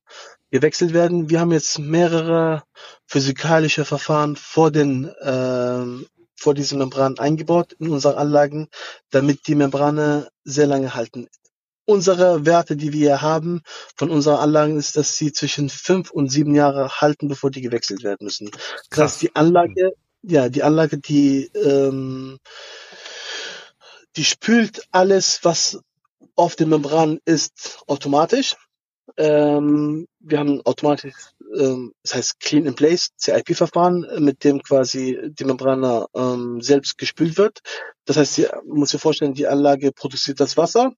gewechselt 0.52 0.94
werden. 0.94 1.30
Wir 1.30 1.40
haben 1.40 1.52
jetzt 1.52 1.80
mehrere 1.80 2.64
physikalische 3.06 3.86
Verfahren 3.86 4.36
vor 4.36 4.72
den 4.72 5.12
ähm, 5.22 6.06
vor 6.38 6.54
diese 6.54 6.78
Membran 6.78 7.18
eingebaut 7.20 7.74
in 7.80 7.90
unsere 7.90 8.18
Anlagen, 8.18 8.68
damit 9.10 9.48
die 9.48 9.56
Membrane 9.56 10.30
sehr 10.44 10.68
lange 10.68 10.94
halten. 10.96 11.28
Unsere 11.86 12.46
Werte, 12.46 12.76
die 12.76 12.92
wir 12.92 13.22
haben 13.22 13.62
von 13.96 14.10
unseren 14.10 14.40
Anlagen, 14.40 14.78
ist, 14.78 14.98
dass 14.98 15.18
sie 15.18 15.32
zwischen 15.32 15.70
fünf 15.70 16.12
und 16.12 16.30
sieben 16.30 16.54
Jahre 16.54 16.90
halten, 16.90 17.28
bevor 17.30 17.50
die 17.50 17.62
gewechselt 17.62 18.04
werden 18.04 18.26
müssen. 18.26 18.52
Das 18.90 19.00
heißt, 19.00 19.22
die 19.22 19.36
Anlage, 19.36 19.94
ja, 20.22 20.50
die 20.50 20.64
Anlage, 20.64 20.98
die, 20.98 21.50
ähm, 21.56 22.40
die 24.18 24.26
spült 24.26 24.82
alles, 24.92 25.40
was 25.44 25.80
auf 26.36 26.56
den 26.56 26.70
Membranen 26.70 27.20
ist, 27.24 27.80
automatisch. 27.88 28.56
Ähm, 29.16 30.08
wir 30.20 30.40
haben 30.40 30.62
automatisch 30.66 31.16
ähm, 31.58 31.94
das 32.04 32.16
heißt 32.16 32.40
Clean 32.40 32.66
in 32.66 32.76
Place, 32.76 33.10
CIP-Verfahren, 33.20 34.06
mit 34.20 34.44
dem 34.44 34.62
quasi 34.62 35.20
die 35.32 35.46
Membrane 35.46 36.06
ähm, 36.16 36.62
selbst 36.62 36.98
gespült 36.98 37.38
wird. 37.38 37.60
Das 38.06 38.18
heißt, 38.18 38.36
sie 38.36 38.48
muss 38.66 38.90
sich 38.90 39.02
vorstellen, 39.02 39.34
die 39.34 39.48
Anlage 39.48 39.92
produziert 39.92 40.40
das 40.40 40.58
Wasser 40.58 40.94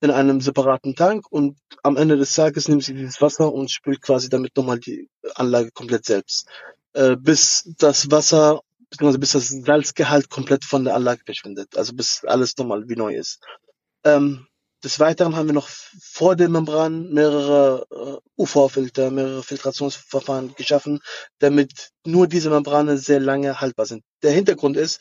in 0.00 0.10
einem 0.10 0.40
separaten 0.40 0.94
Tank 0.94 1.26
und 1.30 1.58
am 1.82 1.96
Ende 1.96 2.16
des 2.16 2.34
Tages 2.34 2.68
nimmt 2.68 2.84
sie 2.84 2.94
dieses 2.94 3.20
Wasser 3.20 3.52
und 3.52 3.70
spült 3.70 4.00
quasi 4.00 4.28
damit 4.28 4.56
nochmal 4.56 4.78
die 4.78 5.08
Anlage 5.34 5.70
komplett 5.72 6.04
selbst. 6.04 6.48
Äh, 6.92 7.16
bis 7.16 7.74
das 7.78 8.10
Wasser, 8.10 8.60
beziehungsweise 8.90 9.18
bis 9.18 9.32
das 9.32 9.48
Salzgehalt 9.48 10.30
komplett 10.30 10.64
von 10.64 10.84
der 10.84 10.94
Anlage 10.94 11.22
verschwindet. 11.24 11.76
Also 11.76 11.94
bis 11.94 12.24
alles 12.24 12.56
nochmal 12.56 12.88
wie 12.88 12.96
neu 12.96 13.14
ist. 13.14 13.40
Ähm, 14.04 14.46
des 14.84 15.00
Weiteren 15.00 15.34
haben 15.34 15.48
wir 15.48 15.54
noch 15.54 15.68
vor 15.68 16.36
der 16.36 16.48
Membran 16.48 17.12
mehrere 17.12 17.86
äh, 17.90 18.42
UV-Filter, 18.42 19.10
mehrere 19.10 19.42
Filtrationsverfahren 19.42 20.54
geschaffen, 20.54 21.00
damit 21.38 21.90
nur 22.06 22.28
diese 22.28 22.50
Membrane 22.50 22.96
sehr 22.98 23.20
lange 23.20 23.60
haltbar 23.60 23.86
sind. 23.86 24.04
Der 24.22 24.30
Hintergrund 24.32 24.76
ist, 24.76 25.00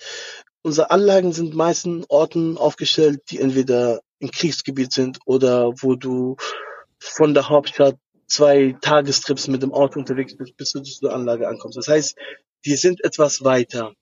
unsere 0.64 0.90
Anlagen 0.90 1.32
sind 1.32 1.56
meisten 1.56 2.06
Orten 2.10 2.58
aufgestellt, 2.58 3.22
die 3.30 3.40
entweder 3.40 4.02
im 4.20 4.32
Kriegsgebiet 4.32 4.92
sind 4.92 5.20
oder 5.26 5.72
wo 5.82 5.96
du 5.96 6.38
von 7.00 7.36
der 7.36 7.50
Hauptstadt 7.50 7.98
zwei 8.26 8.76
Tagestrips 8.82 9.48
mit 9.48 9.62
dem 9.62 9.74
Auto 9.74 10.00
unterwegs 10.00 10.36
bist, 10.36 10.58
bis 10.58 10.72
du 10.72 10.82
zur 10.82 11.14
Anlage 11.14 11.48
ankommst. 11.48 11.78
Das 11.78 11.88
heißt, 11.88 12.18
die 12.66 12.76
sind 12.76 13.04
etwas 13.04 13.44
weiter. 13.44 13.94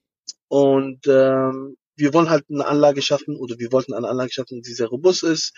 Und 0.47 1.05
ähm, 1.07 1.77
wir 1.95 2.13
wollen 2.13 2.29
halt 2.29 2.45
eine 2.49 2.65
Anlage 2.65 3.01
schaffen 3.01 3.37
oder 3.37 3.57
wir 3.57 3.71
wollten 3.71 3.93
eine 3.93 4.07
Anlage 4.07 4.31
schaffen, 4.31 4.61
die 4.61 4.73
sehr 4.73 4.87
robust 4.87 5.23
ist, 5.23 5.53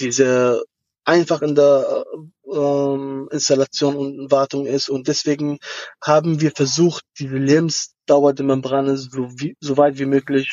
die 0.00 0.12
sehr 0.12 0.60
einfach 1.04 1.40
in 1.42 1.54
der 1.54 2.04
ähm, 2.52 3.28
Installation 3.30 3.96
und 3.96 4.30
Wartung 4.30 4.66
ist 4.66 4.88
und 4.88 5.06
deswegen 5.08 5.58
haben 6.02 6.40
wir 6.40 6.50
versucht, 6.50 7.04
diese 7.18 7.36
Lebensdauer 7.36 8.32
der 8.32 8.44
Membrane 8.44 8.96
so, 8.96 9.30
wie, 9.38 9.56
so 9.60 9.76
weit 9.76 9.98
wie 9.98 10.06
möglich 10.06 10.52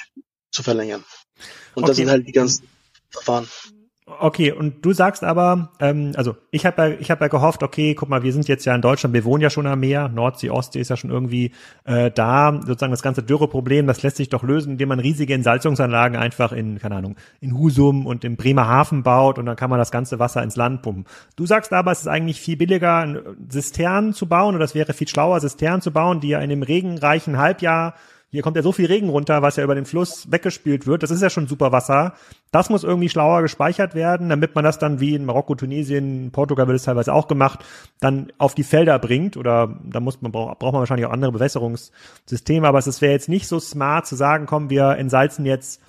zu 0.51 0.61
verlängern. 0.61 1.03
Und 1.73 1.83
okay. 1.83 1.87
das 1.87 1.97
sind 1.97 2.09
halt 2.09 2.27
die 2.27 2.31
ganzen 2.31 2.67
Verfahren. 3.09 3.47
Okay, 4.05 4.51
und 4.51 4.85
du 4.85 4.91
sagst 4.91 5.23
aber, 5.23 5.71
ähm, 5.79 6.11
also 6.17 6.35
ich 6.51 6.65
habe 6.65 6.81
ja, 6.81 6.97
ich 6.99 7.09
habe 7.09 7.23
ja 7.23 7.29
gehofft, 7.29 7.63
okay, 7.63 7.95
guck 7.95 8.09
mal, 8.09 8.21
wir 8.21 8.33
sind 8.33 8.49
jetzt 8.49 8.65
ja 8.65 8.75
in 8.75 8.81
Deutschland, 8.81 9.13
wir 9.13 9.23
wohnen 9.23 9.41
ja 9.41 9.49
schon 9.49 9.65
am 9.65 9.79
Meer, 9.79 10.09
Nordsee, 10.09 10.49
Ostsee 10.49 10.81
ist 10.81 10.89
ja 10.89 10.97
schon 10.97 11.09
irgendwie 11.09 11.51
äh, 11.85 12.11
da, 12.11 12.51
sozusagen 12.65 12.91
das 12.91 13.01
ganze 13.01 13.23
Dürreproblem, 13.23 13.87
das 13.87 14.03
lässt 14.03 14.17
sich 14.17 14.27
doch 14.27 14.43
lösen, 14.43 14.73
indem 14.73 14.89
man 14.89 14.99
riesige 14.99 15.33
Entsalzungsanlagen 15.33 16.17
einfach 16.17 16.51
in, 16.51 16.79
keine 16.79 16.97
Ahnung, 16.97 17.15
in 17.39 17.57
Husum 17.57 18.05
und 18.05 18.25
im 18.25 18.35
Bremerhaven 18.35 19.03
baut 19.03 19.39
und 19.39 19.45
dann 19.45 19.55
kann 19.55 19.69
man 19.69 19.79
das 19.79 19.91
ganze 19.91 20.19
Wasser 20.19 20.43
ins 20.43 20.57
Land 20.57 20.81
pumpen. 20.81 21.05
Du 21.37 21.45
sagst 21.45 21.71
aber, 21.71 21.93
es 21.93 22.01
ist 22.01 22.07
eigentlich 22.07 22.41
viel 22.41 22.57
billiger, 22.57 23.23
Zisternen 23.47 24.11
zu 24.11 24.27
bauen 24.27 24.53
oder 24.55 24.65
es 24.65 24.75
wäre 24.75 24.91
viel 24.91 25.07
schlauer, 25.07 25.39
Zisternen 25.39 25.79
zu 25.81 25.91
bauen, 25.91 26.19
die 26.19 26.27
ja 26.27 26.39
in 26.39 26.49
dem 26.49 26.63
regenreichen 26.63 27.37
Halbjahr 27.37 27.93
hier 28.33 28.41
kommt 28.41 28.57
ja 28.57 28.63
so 28.63 28.71
viel 28.71 28.87
Regen 28.87 29.09
runter, 29.09 29.43
was 29.43 29.57
ja 29.57 29.63
über 29.63 29.75
den 29.75 29.85
Fluss 29.85 30.31
weggespült 30.31 30.87
wird. 30.87 31.03
Das 31.03 31.11
ist 31.11 31.21
ja 31.21 31.29
schon 31.29 31.45
super 31.45 31.71
Wasser. 31.71 32.15
Das 32.51 32.71
muss 32.71 32.83
irgendwie 32.83 33.07
schlauer 33.07 33.43
gespeichert 33.43 33.93
werden, 33.93 34.27
damit 34.27 34.55
man 34.55 34.63
das 34.63 34.79
dann 34.79 34.99
wie 34.99 35.13
in 35.13 35.25
Marokko, 35.25 35.53
Tunesien, 35.53 36.31
Portugal 36.31 36.65
wird 36.65 36.77
es 36.77 36.83
teilweise 36.85 37.13
auch 37.13 37.27
gemacht, 37.27 37.63
dann 37.99 38.33
auf 38.39 38.55
die 38.55 38.63
Felder 38.63 38.97
bringt. 38.97 39.37
Oder 39.37 39.79
da 39.83 39.99
muss 39.99 40.19
man 40.23 40.31
braucht 40.31 40.61
man 40.63 40.73
wahrscheinlich 40.73 41.05
auch 41.05 41.11
andere 41.11 41.31
Bewässerungssysteme. 41.31 42.67
Aber 42.67 42.79
es 42.79 43.01
wäre 43.01 43.13
jetzt 43.13 43.29
nicht 43.29 43.47
so 43.47 43.59
smart 43.59 44.07
zu 44.07 44.15
sagen, 44.15 44.47
komm, 44.47 44.71
wir 44.71 44.97
entsalzen 44.97 45.45
jetzt 45.45 45.79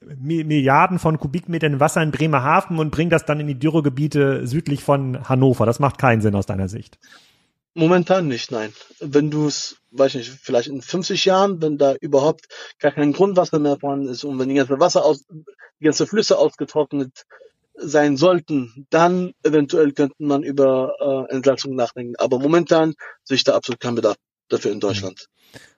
Milliarden 0.00 0.98
von 0.98 1.18
Kubikmetern 1.18 1.78
Wasser 1.78 2.02
in 2.02 2.10
Bremerhaven 2.10 2.78
und 2.78 2.90
bringen 2.90 3.10
das 3.10 3.26
dann 3.26 3.38
in 3.38 3.48
die 3.48 3.58
Dürregebiete 3.58 4.46
südlich 4.46 4.82
von 4.82 5.28
Hannover. 5.28 5.66
Das 5.66 5.78
macht 5.78 5.98
keinen 5.98 6.22
Sinn 6.22 6.34
aus 6.36 6.46
deiner 6.46 6.70
Sicht. 6.70 6.98
Momentan 7.74 8.28
nicht, 8.28 8.50
nein. 8.50 8.72
Wenn 9.00 9.30
du 9.30 9.46
es, 9.46 9.76
weiß 9.92 10.14
nicht, 10.14 10.30
vielleicht 10.30 10.68
in 10.68 10.82
50 10.82 11.24
Jahren, 11.24 11.62
wenn 11.62 11.78
da 11.78 11.94
überhaupt 12.00 12.46
gar 12.78 12.92
kein 12.92 13.12
Grundwasser 13.12 13.58
mehr 13.58 13.78
vorhanden 13.78 14.08
ist 14.08 14.24
und 14.24 14.38
wenn 14.38 14.48
die 14.48 14.54
ganze 14.56 14.78
Wasser 14.78 15.04
aus, 15.04 15.24
die 15.28 15.84
ganze 15.84 16.06
Flüsse 16.06 16.38
ausgetrocknet 16.38 17.24
sein 17.74 18.16
sollten, 18.16 18.86
dann 18.90 19.32
eventuell 19.42 19.92
könnte 19.92 20.16
man 20.18 20.42
über 20.42 21.26
äh, 21.30 21.34
Entsalzung 21.34 21.74
nachdenken. 21.74 22.14
Aber 22.18 22.38
momentan 22.38 22.94
sehe 23.24 23.36
ich 23.36 23.44
da 23.44 23.54
absolut 23.54 23.80
keinen 23.80 23.94
Bedarf 23.94 24.16
dafür 24.48 24.72
in 24.72 24.80
Deutschland. 24.80 25.28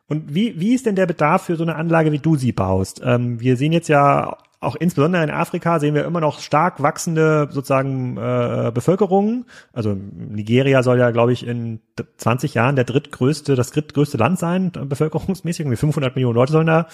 Und 0.06 0.34
wie, 0.34 0.58
wie 0.60 0.74
ist 0.74 0.86
denn 0.86 0.96
der 0.96 1.06
Bedarf 1.06 1.44
für 1.44 1.56
so 1.56 1.62
eine 1.62 1.76
Anlage, 1.76 2.12
wie 2.12 2.18
du 2.18 2.36
sie 2.36 2.52
baust? 2.52 3.00
Ähm, 3.04 3.40
wir 3.40 3.56
sehen 3.56 3.72
jetzt 3.72 3.88
ja 3.88 4.36
auch 4.60 4.76
insbesondere 4.76 5.22
in 5.22 5.30
Afrika 5.30 5.78
sehen 5.78 5.94
wir 5.94 6.04
immer 6.04 6.20
noch 6.20 6.40
stark 6.40 6.82
wachsende 6.82 7.48
sozusagen 7.50 8.16
äh, 8.16 8.70
Bevölkerungen. 8.72 9.46
Also 9.72 9.94
Nigeria 9.94 10.82
soll 10.82 10.98
ja, 10.98 11.10
glaube 11.10 11.32
ich, 11.32 11.46
in 11.46 11.80
20 12.16 12.54
Jahren 12.54 12.76
der 12.76 12.84
drittgrößte, 12.84 13.54
das 13.56 13.70
drittgrößte 13.70 14.16
Land 14.16 14.38
sein, 14.38 14.72
bevölkerungsmäßig. 14.72 15.60
Irgendwie 15.60 15.76
500 15.76 16.14
Millionen 16.14 16.34
Leute 16.34 16.52
sollen 16.52 16.66
da, 16.66 16.86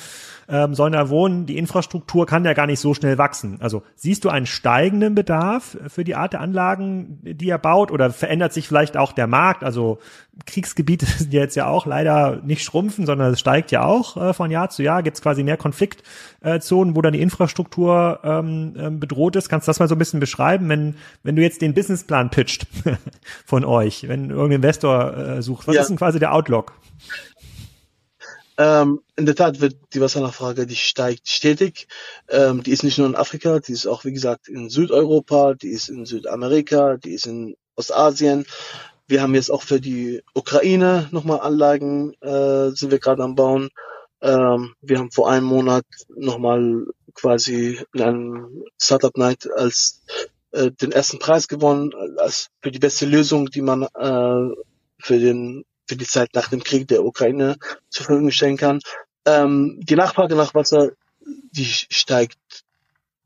ähm, 0.49 0.75
sollen 0.75 0.93
da 0.93 1.09
wohnen. 1.09 1.47
Die 1.47 1.59
Infrastruktur 1.59 2.27
kann 2.27 2.45
ja 2.45 2.53
gar 2.53 2.67
nicht 2.67 2.81
so 2.81 2.95
schnell 2.95 3.19
wachsen. 3.19 3.59
Also 3.61 3.83
siehst 3.97 4.25
du 4.25 4.29
einen 4.29 4.47
steigenden 4.47 5.15
Bedarf 5.15 5.77
für 5.89 6.05
die 6.05 6.15
Art 6.15 6.33
der 6.33 6.41
Anlagen, 6.41 7.19
die 7.23 7.49
er 7.49 7.59
baut? 7.59 7.91
Oder 7.91 8.11
verändert 8.11 8.53
sich 8.53 8.69
vielleicht 8.69 8.97
auch 8.97 9.13
der 9.13 9.27
Markt? 9.27 9.65
Also 9.65 9.99
Kriegsgebiete 10.47 11.07
sind 11.19 11.33
jetzt 11.33 11.57
ja 11.57 11.67
auch 11.67 11.87
leider 11.87 12.41
nicht 12.43 12.63
schrumpfen, 12.63 13.07
sondern 13.07 13.33
es 13.33 13.41
steigt 13.41 13.71
ja 13.71 13.85
auch 13.85 14.17
äh, 14.17 14.33
von 14.33 14.51
Jahr 14.51 14.71
zu 14.71 14.83
Jahr. 14.83 15.03
Gibt 15.03 15.17
es 15.17 15.23
quasi 15.23 15.43
mehr 15.43 15.57
Konfliktzonen, 15.57 16.97
wo 16.97 17.03
dann 17.03 17.13
die 17.13 17.21
Infrastruktur 17.21 18.21
ähm, 18.25 18.75
ähm, 18.79 19.01
bedroht 19.01 19.37
ist. 19.37 19.49
Kannst 19.49 19.67
du 19.67 19.71
das 19.71 19.81
mal 19.81 19.89
so 19.89 19.95
ein 19.95 19.99
bisschen 19.99 20.21
beschreiben, 20.21 20.69
wenn 20.69 20.95
wenn 21.23 21.37
du 21.37 21.43
jetzt 21.43 21.63
den 21.63 21.75
Businessplan 21.75 22.31
pitcht 22.31 22.67
von 23.45 23.65
euch, 23.65 24.09
wenn 24.09 24.31
irgendein 24.31 24.57
Investor 24.57 25.17
äh, 25.17 25.43
sucht? 25.43 25.67
Was 25.67 25.75
ja. 25.75 25.83
ist 25.83 25.89
denn 25.89 25.97
quasi 25.97 26.19
der 26.19 26.35
Outlook? 26.35 26.73
Ähm, 28.61 29.01
in 29.17 29.25
der 29.25 29.35
Tat 29.35 29.63
wird 29.63 29.77
die 29.95 30.03
Wassernachfrage, 30.03 30.67
die 30.67 30.77
steigt 30.77 31.27
stetig. 31.31 31.89
Ähm, 32.29 32.63
die 32.63 32.73
ist 32.73 32.85
nicht 32.85 32.99
nur 32.99 33.07
in 33.07 33.17
Afrika, 33.17 33.59
die 33.59 33.73
ist 33.73 33.87
auch, 33.87 34.05
wie 34.05 34.13
gesagt, 34.13 34.49
in 34.49 34.69
Südeuropa, 34.69 35.55
die 35.55 35.71
ist 35.71 35.89
in 35.89 36.05
Südamerika, 36.05 36.99
die 36.99 37.15
ist 37.15 37.27
in 37.27 37.57
Ostasien. 37.77 38.45
Wir 39.07 39.23
haben 39.23 39.35
jetzt 39.35 39.51
auch 39.51 39.63
für 39.63 39.81
die 39.81 40.23
Ukraine 40.35 41.09
nochmal 41.11 41.41
Anlagen, 41.41 42.13
äh, 42.21 42.69
sind 42.73 42.91
wir 42.91 42.99
gerade 42.99 43.23
am 43.23 43.35
Bauen. 43.35 43.71
Ähm, 44.21 44.75
wir 44.83 44.99
haben 44.99 45.11
vor 45.11 45.31
einem 45.31 45.47
Monat 45.47 45.87
nochmal 46.15 46.85
quasi 47.15 47.81
in 47.95 48.03
einem 48.03 48.65
Startup 48.79 49.17
Night 49.17 49.49
als 49.57 50.03
äh, 50.51 50.71
den 50.71 50.93
ersten 50.93 51.19
Preis 51.19 51.49
gewonnen, 51.49 51.93
als 52.19 52.49
für 52.61 52.71
die 52.71 52.79
beste 52.79 53.07
Lösung, 53.07 53.47
die 53.47 53.63
man 53.63 53.85
äh, 53.85 54.55
für 54.99 55.19
den 55.19 55.65
für 55.91 55.97
die 55.97 56.07
Zeit 56.07 56.31
nach 56.35 56.49
dem 56.49 56.63
Krieg 56.63 56.87
der 56.87 57.05
Ukraine 57.05 57.57
zur 57.89 58.07
Verfügung 58.07 58.31
stellen 58.31 58.57
kann. 58.57 58.81
Ähm, 59.27 59.81
die 59.83 59.97
Nachfrage 59.97 60.37
nach 60.37 60.55
Wasser, 60.55 60.93
die 61.51 61.65
steigt 61.65 62.39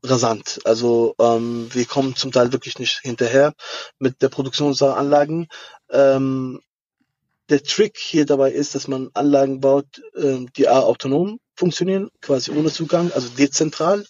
rasant. 0.03 0.61
Also 0.65 1.13
ähm, 1.19 1.69
wir 1.71 1.85
kommen 1.85 2.15
zum 2.15 2.31
Teil 2.31 2.51
wirklich 2.53 2.79
nicht 2.79 3.01
hinterher 3.03 3.53
mit 3.99 4.23
der 4.23 4.29
Produktion 4.29 4.69
unserer 4.69 4.97
Anlagen. 4.97 5.47
Ähm, 5.91 6.59
der 7.49 7.61
Trick 7.61 7.99
hier 7.99 8.25
dabei 8.25 8.51
ist, 8.51 8.73
dass 8.73 8.87
man 8.87 9.11
Anlagen 9.13 9.59
baut, 9.59 10.01
ähm, 10.17 10.49
die 10.57 10.67
A 10.67 10.79
autonom 10.79 11.39
funktionieren, 11.55 12.09
quasi 12.19 12.49
ohne 12.49 12.71
Zugang, 12.71 13.11
also 13.11 13.29
dezentral, 13.29 14.05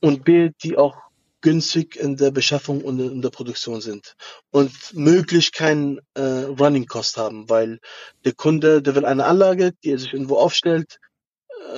und 0.00 0.24
B, 0.24 0.50
die 0.64 0.76
auch 0.76 0.96
günstig 1.44 1.96
in 1.96 2.16
der 2.16 2.30
Beschaffung 2.30 2.80
und 2.80 2.98
in 2.98 3.20
der 3.20 3.28
Produktion 3.28 3.82
sind 3.82 4.14
und 4.50 4.72
möglich 4.94 5.52
keinen 5.52 6.00
äh, 6.14 6.22
Running 6.22 6.86
Cost 6.86 7.18
haben, 7.18 7.50
weil 7.50 7.80
der 8.24 8.32
Kunde, 8.32 8.80
der 8.80 8.94
will 8.94 9.04
eine 9.04 9.26
Anlage, 9.26 9.72
die 9.84 9.90
er 9.90 9.98
sich 9.98 10.14
irgendwo 10.14 10.36
aufstellt, 10.36 10.98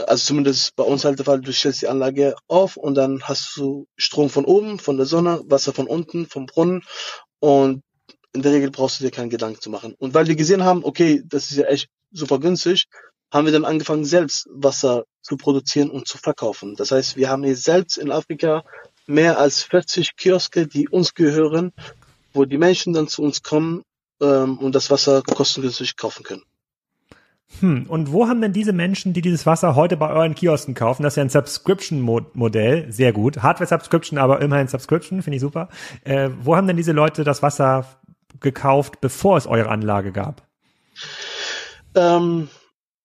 also 0.07 0.24
zumindest 0.24 0.76
bei 0.76 0.85
uns 0.85 1.05
halt 1.05 1.18
der 1.18 1.26
Fall, 1.26 1.40
du 1.40 1.52
stellst 1.52 1.83
die 1.83 1.88
Anlage 1.88 2.37
auf 2.46 2.76
und 2.76 2.94
dann 2.94 3.24
hast 3.24 3.57
du 3.57 3.88
Strom 3.96 4.31
von 4.31 4.44
oben, 4.44 4.79
von 4.79 4.98
der 4.98 5.07
Sonne, 5.07 5.42
Wasser 5.46 5.72
von 5.72 5.88
unten, 5.88 6.26
vom 6.26 6.46
Brunnen 6.46 6.83
und 7.40 7.83
in 8.33 8.42
der 8.42 8.52
Regel 8.52 8.70
brauchst 8.70 9.00
du 9.00 9.05
dir 9.05 9.11
keinen 9.11 9.31
Gedanken 9.31 9.61
zu 9.61 9.68
machen. 9.68 9.96
Und 9.98 10.14
weil 10.14 10.29
wir 10.29 10.37
gesehen 10.37 10.62
haben, 10.62 10.85
okay, 10.85 11.24
das 11.26 11.50
ist 11.50 11.57
ja 11.57 11.66
echt 11.66 11.88
super 12.12 12.38
günstig, 12.38 12.85
haben 13.33 13.46
wir 13.46 13.52
dann 13.52 13.64
angefangen, 13.64 14.05
selbst 14.05 14.46
Wasser 14.52 15.07
zu 15.22 15.37
produzieren 15.37 15.90
und 15.90 16.07
zu 16.07 16.18
verkaufen. 16.18 16.76
Das 16.76 16.92
heißt, 16.92 17.16
wir 17.16 17.31
haben 17.31 17.42
hier 17.42 17.57
selbst 17.57 17.98
in 17.98 18.12
Afrika 18.12 18.62
mehr 19.07 19.38
als 19.38 19.62
40 19.62 20.16
Kioske, 20.16 20.66
die 20.66 20.88
uns 20.88 21.14
gehören, 21.14 21.73
wo 22.33 22.45
die 22.45 22.59
Menschen 22.59 22.92
dann 22.92 23.09
zu 23.09 23.23
uns 23.23 23.42
kommen 23.42 23.83
ähm, 24.21 24.59
und 24.59 24.75
das 24.75 24.90
Wasser 24.90 25.23
kostengünstig 25.23 25.97
kaufen 25.97 26.23
können. 26.23 26.42
Hm, 27.61 27.87
und 27.88 28.12
wo 28.12 28.29
haben 28.29 28.40
denn 28.40 28.53
diese 28.53 28.73
Menschen, 28.73 29.12
die 29.12 29.23
dieses 29.23 29.47
Wasser 29.47 29.77
heute 29.77 29.97
bei 29.97 30.11
euren 30.11 30.35
Kiosken 30.35 30.75
kaufen, 30.75 31.03
das 31.05 31.12
ist 31.12 31.16
ja 31.16 31.23
ein 31.23 31.31
Subscription-Modell, 31.31 32.90
sehr 32.92 33.12
gut, 33.12 33.42
Hardware-Subscription, 33.42 34.19
aber 34.19 34.42
immerhin 34.42 34.69
Subscription, 34.69 35.23
finde 35.23 35.37
ich 35.37 35.40
super. 35.40 35.69
Äh, 36.05 36.31
wo 36.42 36.57
haben 36.57 36.66
denn 36.66 36.77
diese 36.77 36.92
Leute 36.92 37.25
das 37.25 37.42
Wasser 37.42 37.87
gekauft, 38.40 39.01
bevor 39.01 39.37
es 39.37 39.47
eure 39.47 39.71
Anlage 39.71 40.12
gab? 40.12 40.42
Ähm, 41.95 42.49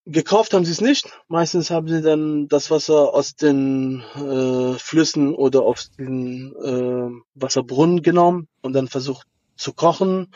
gekauft 0.06 0.54
haben 0.54 0.66
sie 0.66 0.72
es 0.72 0.82
nicht. 0.82 1.06
Meistens 1.28 1.70
haben 1.70 1.88
sie 1.88 2.02
dann 2.02 2.48
das 2.48 2.72
Wasser 2.72 3.14
aus 3.14 3.36
den 3.36 4.04
äh, 4.16 4.78
Flüssen 4.78 5.34
oder 5.34 5.62
aus 5.62 5.92
den 5.92 6.56
äh, 6.56 7.22
Wasserbrunnen 7.36 8.02
genommen 8.02 8.48
und 8.62 8.74
dann 8.74 8.88
versucht 8.88 9.28
zu 9.56 9.74
kochen 9.74 10.34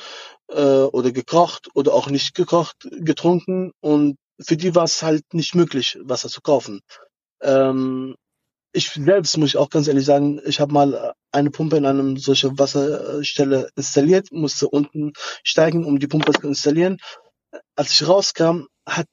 äh, 0.50 0.62
oder 0.62 1.12
gekocht 1.12 1.70
oder 1.74 1.94
auch 1.94 2.10
nicht 2.10 2.36
gekocht, 2.36 2.88
getrunken 2.92 3.72
und 3.82 4.18
für 4.40 4.58
die 4.58 4.76
war 4.76 4.84
es 4.84 5.02
halt 5.02 5.34
nicht 5.34 5.56
möglich, 5.56 5.98
Wasser 6.04 6.30
zu 6.30 6.42
kaufen. 6.42 6.82
Ähm, 7.42 8.16
ich 8.74 8.92
selbst 8.92 9.38
muss 9.38 9.50
ich 9.50 9.58
auch 9.58 9.70
ganz 9.70 9.88
ehrlich 9.88 10.06
sagen, 10.06 10.42
ich 10.46 10.60
habe 10.60 10.74
mal 10.74 11.14
eine 11.32 11.50
Pumpe 11.50 11.78
in 11.78 11.86
einem 11.86 12.18
solchen 12.18 12.60
Wasserstelle 12.60 13.70
installiert, 13.76 14.32
musste 14.32 14.68
unten 14.68 15.14
steigen, 15.44 15.86
um 15.86 15.98
die 15.98 16.08
Pumpe 16.08 16.34
zu 16.34 16.48
installieren. 16.48 16.98
Als 17.76 17.92
ich 17.92 18.08
rauskam, 18.08 18.66
hat 18.86 19.08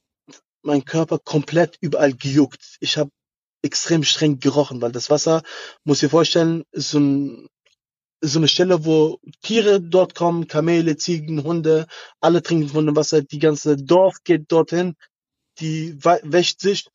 mein 0.62 0.84
Körper 0.84 1.18
komplett 1.18 1.76
überall 1.80 2.14
gejuckt. 2.14 2.76
Ich 2.80 2.96
habe 2.96 3.10
extrem 3.62 4.02
streng 4.02 4.40
gerochen, 4.40 4.80
weil 4.82 4.92
das 4.92 5.10
Wasser, 5.10 5.42
muss 5.84 6.02
ich 6.02 6.10
vorstellen, 6.10 6.64
ist 6.72 6.90
so 6.90 6.98
ein 7.00 7.48
so 8.24 8.38
eine 8.38 8.46
Stelle, 8.46 8.84
wo 8.84 9.18
Tiere 9.42 9.80
dort 9.80 10.14
kommen, 10.14 10.46
Kamele, 10.46 10.96
Ziegen, 10.96 11.42
Hunde, 11.42 11.88
alle 12.20 12.40
trinken 12.40 12.68
von 12.68 12.86
dem 12.86 12.94
Wasser, 12.94 13.22
die 13.22 13.40
ganze 13.40 13.76
Dorf 13.76 14.18
geht 14.22 14.44
dorthin, 14.52 14.94
die 15.58 15.98
wäscht 16.04 16.60
sich 16.60 16.88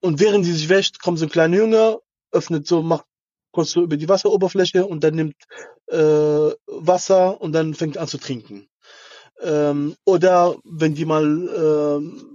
und 0.00 0.20
während 0.20 0.46
die 0.46 0.52
sich 0.52 0.68
wäscht, 0.68 1.00
kommt 1.00 1.18
so 1.18 1.26
ein 1.26 1.30
kleiner 1.30 1.58
Junge, 1.58 2.00
öffnet 2.32 2.66
so, 2.66 2.82
macht 2.82 3.04
kurz 3.52 3.70
so 3.70 3.82
über 3.82 3.96
die 3.96 4.08
Wasseroberfläche 4.08 4.86
und 4.86 5.04
dann 5.04 5.14
nimmt 5.14 5.36
äh, 5.88 5.96
Wasser 6.66 7.40
und 7.40 7.52
dann 7.52 7.74
fängt 7.74 7.98
an 7.98 8.08
zu 8.08 8.18
trinken. 8.18 8.68
Ähm, 9.40 9.94
oder 10.04 10.56
wenn 10.64 10.94
die 10.94 11.04
mal 11.04 11.24
äh, 11.48 12.31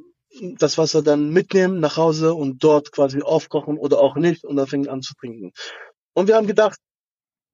das 0.58 0.78
Wasser 0.78 1.02
dann 1.02 1.30
mitnehmen 1.30 1.80
nach 1.80 1.97
Hause 1.97 2.34
und 2.34 2.63
dort 2.63 2.91
quasi 2.91 3.21
aufkochen 3.21 3.78
oder 3.78 4.00
auch 4.00 4.15
nicht 4.15 4.43
und 4.43 4.56
dann 4.56 4.67
fängt 4.67 4.88
an 4.89 5.02
zu 5.02 5.13
trinken. 5.15 5.52
Und 6.13 6.28
wir 6.28 6.36
haben 6.36 6.47
gedacht, 6.47 6.80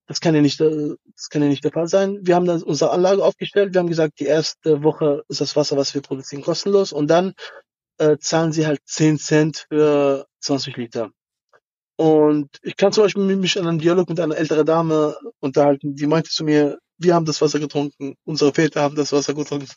das 0.07 0.19
kann 0.19 0.35
ja 0.35 0.41
nicht, 0.41 0.59
äh, 0.59 0.95
das 1.15 1.29
kann 1.29 1.41
ja 1.41 1.47
nicht 1.47 1.63
der 1.63 1.71
Fall 1.71 1.87
sein. 1.87 2.19
Wir 2.23 2.35
haben 2.35 2.45
dann 2.45 2.61
unsere 2.61 2.91
Anlage 2.91 3.23
aufgestellt. 3.23 3.73
Wir 3.73 3.79
haben 3.79 3.89
gesagt, 3.89 4.19
die 4.19 4.25
erste 4.25 4.83
Woche 4.83 5.23
ist 5.29 5.41
das 5.41 5.55
Wasser, 5.55 5.77
was 5.77 5.93
wir 5.93 6.01
produzieren, 6.01 6.43
kostenlos. 6.43 6.91
Und 6.91 7.07
dann 7.07 7.33
äh, 7.97 8.17
zahlen 8.17 8.51
sie 8.51 8.67
halt 8.67 8.81
10 8.85 9.17
Cent 9.17 9.65
für 9.69 10.25
20 10.41 10.75
Liter. 10.77 11.09
Und 11.95 12.49
ich 12.63 12.75
kann 12.75 12.91
zum 12.91 13.03
Beispiel 13.03 13.35
mich 13.35 13.59
an 13.59 13.67
einen 13.67 13.79
Dialog 13.79 14.09
mit 14.09 14.19
einer 14.19 14.35
älteren 14.35 14.65
Dame 14.65 15.15
unterhalten, 15.39 15.95
die 15.95 16.07
meinte 16.07 16.29
zu 16.29 16.43
mir, 16.43 16.79
wir 17.03 17.15
haben 17.15 17.25
das 17.25 17.41
Wasser 17.41 17.59
getrunken, 17.59 18.15
unsere 18.23 18.53
Väter 18.53 18.81
haben 18.81 18.95
das 18.95 19.11
Wasser 19.11 19.33
getrunken, 19.33 19.67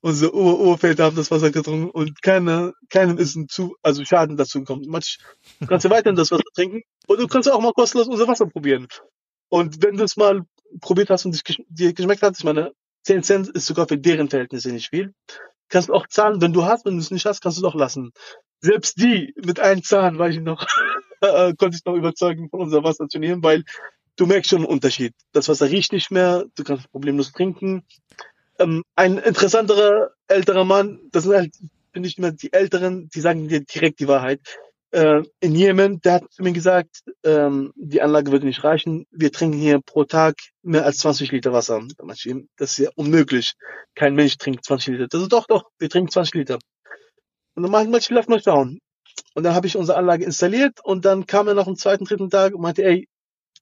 unsere 0.00 0.34
Ur 0.34 0.60
Urväter 0.60 1.04
haben 1.04 1.16
das 1.16 1.30
Wasser 1.30 1.50
getrunken 1.50 1.90
und 1.90 2.20
keiner, 2.22 2.72
keinem 2.90 3.18
ist 3.18 3.36
ein 3.36 3.48
zu, 3.48 3.76
also 3.82 4.04
Schaden 4.04 4.36
dazu 4.36 4.60
gekommen. 4.60 4.84
Manch, 4.88 5.18
kannst 5.66 5.84
du 5.84 5.90
weiterhin 5.90 6.16
das 6.16 6.30
Wasser 6.30 6.42
trinken 6.54 6.82
und 7.06 7.20
du 7.20 7.26
kannst 7.26 7.50
auch 7.50 7.60
mal 7.60 7.72
kostenlos 7.72 8.08
unser 8.08 8.28
Wasser 8.28 8.46
probieren. 8.46 8.88
Und 9.48 9.82
wenn 9.82 9.96
du 9.96 10.04
es 10.04 10.16
mal 10.16 10.42
probiert 10.80 11.10
hast 11.10 11.24
und 11.24 11.40
dir 11.68 11.92
geschmeckt 11.92 12.22
hat, 12.22 12.36
ich 12.36 12.44
meine, 12.44 12.72
10 13.04 13.22
Cent 13.22 13.48
ist 13.48 13.66
sogar 13.66 13.88
für 13.88 13.98
deren 13.98 14.28
Verhältnisse 14.28 14.70
nicht 14.70 14.90
viel. 14.90 15.12
Kannst 15.68 15.88
du 15.88 15.94
auch 15.94 16.06
zahlen, 16.06 16.40
wenn 16.40 16.52
du 16.52 16.64
hast, 16.64 16.84
wenn 16.84 16.94
du 16.94 17.00
es 17.00 17.10
nicht 17.10 17.26
hast, 17.26 17.40
kannst 17.40 17.58
du 17.58 17.62
es 17.62 17.72
auch 17.72 17.74
lassen. 17.74 18.12
Selbst 18.60 19.00
die 19.00 19.34
mit 19.36 19.58
einem 19.58 19.82
Zahn, 19.82 20.18
weiß 20.18 20.36
ich 20.36 20.40
noch, 20.40 20.66
äh, 21.20 21.54
konnte 21.54 21.76
ich 21.76 21.84
noch 21.84 21.94
überzeugen, 21.94 22.48
von 22.50 22.60
unser 22.60 22.84
Wasser 22.84 23.08
zu 23.08 23.18
nehmen, 23.18 23.42
weil 23.42 23.64
du 24.16 24.26
merkst 24.26 24.50
schon 24.50 24.60
einen 24.60 24.66
Unterschied. 24.66 25.14
Das 25.32 25.48
Wasser 25.48 25.70
riecht 25.70 25.92
nicht 25.92 26.10
mehr, 26.10 26.44
du 26.54 26.64
kannst 26.64 26.90
problemlos 26.90 27.32
trinken. 27.32 27.84
Ähm, 28.58 28.82
ein 28.94 29.18
interessanterer 29.18 30.10
älterer 30.28 30.64
Mann, 30.64 31.00
das 31.10 31.24
sind 31.24 31.34
halt, 31.34 31.54
finde 31.92 32.08
ich 32.08 32.18
immer 32.18 32.32
die 32.32 32.52
Älteren, 32.52 33.08
die 33.14 33.20
sagen 33.20 33.48
dir 33.48 33.64
direkt 33.64 34.00
die 34.00 34.08
Wahrheit 34.08 34.40
äh, 34.92 35.22
in 35.40 35.54
Jemen, 35.54 36.00
der 36.02 36.14
hat 36.14 36.32
zu 36.32 36.42
mir 36.42 36.52
gesagt, 36.52 37.02
ähm, 37.24 37.72
die 37.76 38.02
Anlage 38.02 38.30
würde 38.30 38.46
nicht 38.46 38.62
reichen. 38.62 39.06
Wir 39.10 39.32
trinken 39.32 39.58
hier 39.58 39.80
pro 39.80 40.04
Tag 40.04 40.36
mehr 40.62 40.84
als 40.84 40.98
20 40.98 41.32
Liter 41.32 41.52
Wasser. 41.52 41.82
Das 42.56 42.72
ist 42.72 42.78
ja 42.78 42.90
unmöglich. 42.94 43.54
Kein 43.94 44.14
Mensch 44.14 44.36
trinkt 44.36 44.64
20 44.64 44.92
Liter. 44.92 45.08
Das 45.08 45.22
ist 45.22 45.32
doch, 45.32 45.46
doch, 45.46 45.64
wir 45.78 45.88
trinken 45.88 46.10
20 46.10 46.34
Liter. 46.34 46.58
Und 47.54 47.62
dann 47.62 47.72
meinte 47.72 47.98
ich, 47.98 48.10
lass 48.10 48.28
mal 48.28 48.42
schauen. 48.42 48.78
Und 49.34 49.44
dann 49.44 49.54
habe 49.54 49.66
ich 49.66 49.76
unsere 49.76 49.96
Anlage 49.96 50.24
installiert 50.24 50.80
und 50.84 51.04
dann 51.06 51.26
kam 51.26 51.48
er 51.48 51.54
nach 51.54 51.64
dem 51.64 51.76
zweiten, 51.76 52.04
dritten 52.04 52.28
Tag 52.28 52.54
und 52.54 52.60
meinte, 52.60 52.84
ey, 52.84 53.08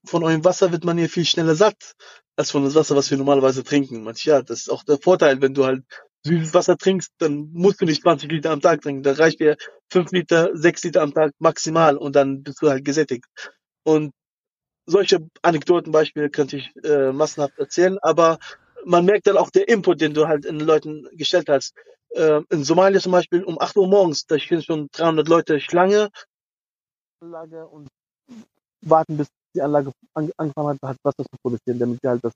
von 0.04 0.24
eurem 0.24 0.44
Wasser 0.44 0.72
wird 0.72 0.84
man 0.84 0.98
hier 0.98 1.08
viel 1.08 1.24
schneller 1.24 1.54
satt 1.54 1.94
als 2.36 2.50
von 2.50 2.62
dem 2.62 2.74
Wasser, 2.74 2.96
was 2.96 3.10
wir 3.10 3.18
normalerweise 3.18 3.64
trinken. 3.64 4.02
Manch, 4.02 4.24
ja, 4.24 4.42
das 4.42 4.60
ist 4.60 4.70
auch 4.70 4.82
der 4.82 4.98
Vorteil, 4.98 5.42
wenn 5.42 5.54
du 5.54 5.64
halt 5.66 5.84
süßes 6.24 6.54
Wasser 6.54 6.76
trinkst, 6.76 7.12
dann 7.18 7.50
musst 7.52 7.80
du 7.80 7.84
nicht 7.84 8.02
20 8.02 8.30
Liter 8.30 8.50
am 8.50 8.60
Tag 8.60 8.82
trinken. 8.82 9.02
Da 9.02 9.12
reicht 9.12 9.40
dir 9.40 9.56
5 9.90 10.12
Liter, 10.12 10.50
6 10.54 10.84
Liter 10.84 11.02
am 11.02 11.14
Tag 11.14 11.32
maximal 11.38 11.96
und 11.96 12.16
dann 12.16 12.42
bist 12.42 12.62
du 12.62 12.70
halt 12.70 12.84
gesättigt. 12.84 13.26
Und 13.84 14.12
solche 14.86 15.28
Anekdotenbeispiele 15.42 16.30
könnte 16.30 16.58
ich 16.58 16.70
äh, 16.84 17.12
massenhaft 17.12 17.58
erzählen, 17.58 17.98
aber 18.02 18.38
man 18.84 19.04
merkt 19.04 19.26
dann 19.26 19.36
auch 19.36 19.50
der 19.50 19.68
Input, 19.68 20.00
den 20.00 20.14
du 20.14 20.26
halt 20.26 20.44
in 20.44 20.58
den 20.58 20.66
Leuten 20.66 21.08
gestellt 21.12 21.48
hast. 21.48 21.74
Äh, 22.10 22.40
in 22.50 22.64
Somalia 22.64 23.00
zum 23.00 23.12
Beispiel 23.12 23.44
um 23.44 23.60
8 23.60 23.76
Uhr 23.76 23.88
morgens, 23.88 24.26
da 24.26 24.38
stehen 24.38 24.62
schon 24.62 24.88
300 24.92 25.28
Leute 25.28 25.60
Schlange 25.60 26.08
und 27.20 27.88
warten, 28.82 29.16
bis 29.18 29.28
die 29.54 29.62
Anlage 29.62 29.92
an, 30.14 30.30
angefangen 30.36 30.78
hat, 30.82 30.90
hat 30.90 30.96
Wasser 31.02 31.24
zu 31.24 31.36
produzieren, 31.42 31.78
damit 31.78 32.00
sie 32.02 32.08
halt 32.08 32.24
das 32.24 32.32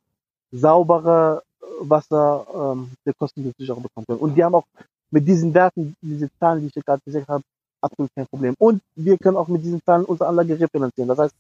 saubere 0.52 1.42
Wasser 1.80 2.46
ähm, 2.54 2.90
sehr 3.04 3.14
kostengünstig 3.14 3.70
auch 3.70 3.80
bekommen 3.80 4.06
können. 4.06 4.20
Und 4.20 4.34
die 4.34 4.44
haben 4.44 4.54
auch 4.54 4.66
mit 5.10 5.26
diesen 5.26 5.54
Werten, 5.54 5.94
diese 6.00 6.28
Zahlen, 6.38 6.60
die 6.60 6.66
ich 6.66 6.84
gerade 6.84 7.00
gesagt 7.04 7.28
habe, 7.28 7.42
absolut 7.80 8.10
kein 8.14 8.26
Problem. 8.26 8.54
Und 8.58 8.82
wir 8.96 9.18
können 9.18 9.36
auch 9.36 9.48
mit 9.48 9.62
diesen 9.62 9.82
Zahlen 9.84 10.04
unsere 10.04 10.28
Anlage 10.28 10.58
refinanzieren. 10.58 11.08
Das 11.08 11.18
heißt, 11.18 11.34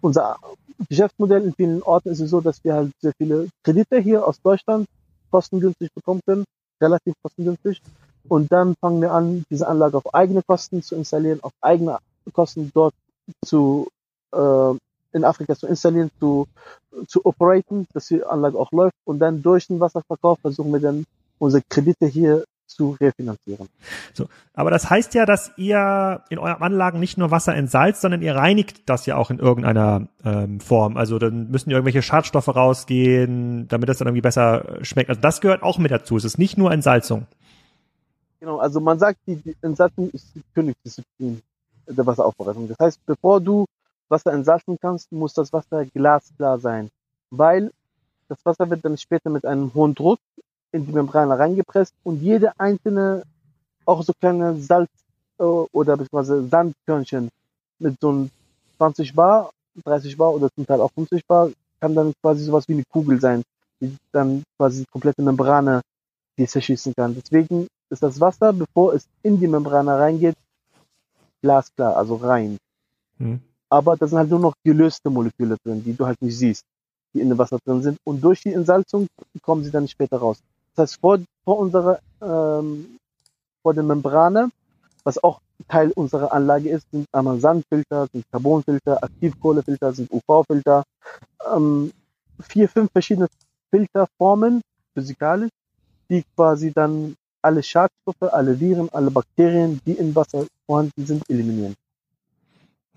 unser 0.00 0.36
Geschäftsmodell 0.88 1.44
in 1.44 1.54
vielen 1.54 1.82
Orten 1.82 2.10
ist 2.10 2.20
es 2.20 2.30
so, 2.30 2.40
dass 2.40 2.62
wir 2.64 2.74
halt 2.74 2.92
sehr 3.00 3.12
viele 3.18 3.48
Kredite 3.64 3.98
hier 3.98 4.26
aus 4.26 4.40
Deutschland 4.40 4.86
kostengünstig 5.30 5.90
bekommen 5.92 6.20
können, 6.24 6.44
relativ 6.80 7.14
kostengünstig. 7.22 7.82
Und 8.28 8.52
dann 8.52 8.74
fangen 8.80 9.00
wir 9.02 9.12
an, 9.12 9.44
diese 9.50 9.66
Anlage 9.66 9.96
auf 9.96 10.14
eigene 10.14 10.42
Kosten 10.42 10.82
zu 10.82 10.94
installieren, 10.94 11.40
auf 11.42 11.52
eigene 11.60 11.98
Kosten 12.32 12.70
dort 12.74 12.94
zu 13.44 13.88
äh, 14.32 14.74
in 15.18 15.24
Afrika 15.24 15.54
zu 15.54 15.66
installieren, 15.66 16.10
zu, 16.18 16.46
zu 17.06 17.24
operaten, 17.26 17.86
dass 17.92 18.06
die 18.06 18.24
Anlage 18.24 18.58
auch 18.58 18.72
läuft 18.72 18.96
und 19.04 19.18
dann 19.18 19.42
durch 19.42 19.66
den 19.66 19.80
Wasserverkauf 19.80 20.38
versuchen 20.40 20.72
wir 20.72 20.80
dann 20.80 21.04
unsere 21.38 21.62
Kredite 21.68 22.06
hier 22.06 22.44
zu 22.68 22.96
refinanzieren. 23.00 23.68
So, 24.12 24.28
aber 24.52 24.70
das 24.70 24.90
heißt 24.90 25.14
ja, 25.14 25.24
dass 25.26 25.52
ihr 25.56 26.22
in 26.28 26.38
euren 26.38 26.62
Anlagen 26.62 27.00
nicht 27.00 27.18
nur 27.18 27.30
Wasser 27.30 27.54
entsalzt, 27.54 28.02
sondern 28.02 28.22
ihr 28.22 28.36
reinigt 28.36 28.88
das 28.88 29.06
ja 29.06 29.16
auch 29.16 29.30
in 29.30 29.38
irgendeiner 29.38 30.08
ähm, 30.24 30.60
Form. 30.60 30.96
Also 30.96 31.18
dann 31.18 31.50
müssen 31.50 31.70
irgendwelche 31.70 32.02
Schadstoffe 32.02 32.48
rausgehen, 32.48 33.68
damit 33.68 33.88
das 33.88 33.98
dann 33.98 34.08
irgendwie 34.08 34.20
besser 34.20 34.78
schmeckt. 34.82 35.08
Also 35.08 35.20
das 35.20 35.40
gehört 35.40 35.62
auch 35.62 35.78
mit 35.78 35.90
dazu. 35.90 36.16
Es 36.16 36.24
ist 36.24 36.38
nicht 36.38 36.58
nur 36.58 36.70
Entsalzung. 36.70 37.26
Genau, 38.40 38.58
also 38.58 38.80
man 38.80 38.98
sagt, 38.98 39.18
die, 39.26 39.36
die 39.36 39.56
Entsalzung 39.62 40.10
ist 40.10 40.26
die 40.34 40.42
Königsdisziplin 40.54 41.40
der 41.88 42.06
Wasseraufbereitung. 42.06 42.68
Das 42.68 42.78
heißt, 42.78 43.00
bevor 43.06 43.40
du 43.40 43.64
Wasser 44.10 44.32
entsalzen 44.32 44.78
kannst, 44.80 45.12
muss 45.12 45.34
das 45.34 45.52
Wasser 45.52 45.84
glasklar 45.86 46.58
sein, 46.58 46.90
weil 47.30 47.70
das 48.28 48.38
Wasser 48.44 48.68
wird 48.70 48.84
dann 48.84 48.98
später 48.98 49.30
mit 49.30 49.44
einem 49.44 49.72
hohen 49.74 49.94
Druck 49.94 50.18
in 50.72 50.86
die 50.86 50.92
Membrane 50.92 51.38
reingepresst 51.38 51.94
und 52.04 52.20
jede 52.20 52.52
einzelne, 52.58 53.22
auch 53.84 54.02
so 54.02 54.12
kleine 54.12 54.54
Salz- 54.56 54.88
äh, 55.38 55.42
oder 55.42 55.96
beziehungsweise 55.96 56.46
Sandkörnchen 56.48 57.30
mit 57.78 57.98
so 58.00 58.10
einem 58.10 58.30
20 58.76 59.14
Bar, 59.14 59.50
30 59.84 60.16
Bar 60.16 60.34
oder 60.34 60.50
zum 60.54 60.66
Teil 60.66 60.80
auch 60.80 60.90
50 60.92 61.26
Bar, 61.26 61.50
kann 61.80 61.94
dann 61.94 62.12
quasi 62.20 62.44
sowas 62.44 62.68
wie 62.68 62.74
eine 62.74 62.84
Kugel 62.90 63.20
sein, 63.20 63.42
die 63.80 63.96
dann 64.12 64.42
quasi 64.56 64.80
die 64.80 64.90
komplette 64.90 65.22
Membrane 65.22 65.80
die 66.36 66.46
zerschießen 66.46 66.94
kann. 66.94 67.14
Deswegen 67.14 67.66
ist 67.90 68.02
das 68.02 68.20
Wasser, 68.20 68.52
bevor 68.52 68.94
es 68.94 69.06
in 69.22 69.40
die 69.40 69.48
Membrane 69.48 69.98
reingeht, 69.98 70.36
glasklar, 71.42 71.96
also 71.96 72.16
rein. 72.16 72.58
Hm. 73.18 73.40
Aber 73.70 73.96
da 73.96 74.06
sind 74.06 74.18
halt 74.18 74.30
nur 74.30 74.38
noch 74.38 74.54
gelöste 74.64 75.10
Moleküle 75.10 75.56
drin, 75.62 75.82
die 75.84 75.94
du 75.94 76.06
halt 76.06 76.20
nicht 76.22 76.38
siehst, 76.38 76.64
die 77.14 77.20
in 77.20 77.28
dem 77.28 77.38
Wasser 77.38 77.58
drin 77.64 77.82
sind. 77.82 77.98
Und 78.04 78.22
durch 78.22 78.42
die 78.42 78.52
Entsalzung 78.52 79.06
kommen 79.42 79.64
sie 79.64 79.70
dann 79.70 79.88
später 79.88 80.18
raus. 80.18 80.38
Das 80.74 80.90
heißt, 80.90 81.00
vor, 81.00 81.18
vor 81.44 81.58
unserer, 81.58 81.98
ähm, 82.22 82.98
vor 83.62 83.74
der 83.74 83.82
Membrane, 83.82 84.50
was 85.04 85.22
auch 85.22 85.40
Teil 85.68 85.90
unserer 85.92 86.32
Anlage 86.32 86.70
ist, 86.70 86.86
sind 86.92 87.06
einmal 87.12 87.40
Sandfilter, 87.40 88.06
sind 88.12 88.24
Carbonfilter, 88.30 89.02
Aktivkohlefilter, 89.02 89.92
sind 89.92 90.10
UV-Filter, 90.10 90.84
ähm, 91.52 91.92
vier, 92.40 92.68
fünf 92.68 92.92
verschiedene 92.92 93.28
Filterformen, 93.70 94.62
physikalisch, 94.94 95.50
die 96.08 96.24
quasi 96.36 96.72
dann 96.72 97.16
alle 97.42 97.62
Schadstoffe, 97.62 98.32
alle 98.32 98.58
Viren, 98.58 98.88
alle 98.90 99.10
Bakterien, 99.10 99.80
die 99.84 99.92
im 99.92 100.14
Wasser 100.14 100.46
vorhanden 100.66 101.06
sind, 101.06 101.28
eliminieren. 101.28 101.74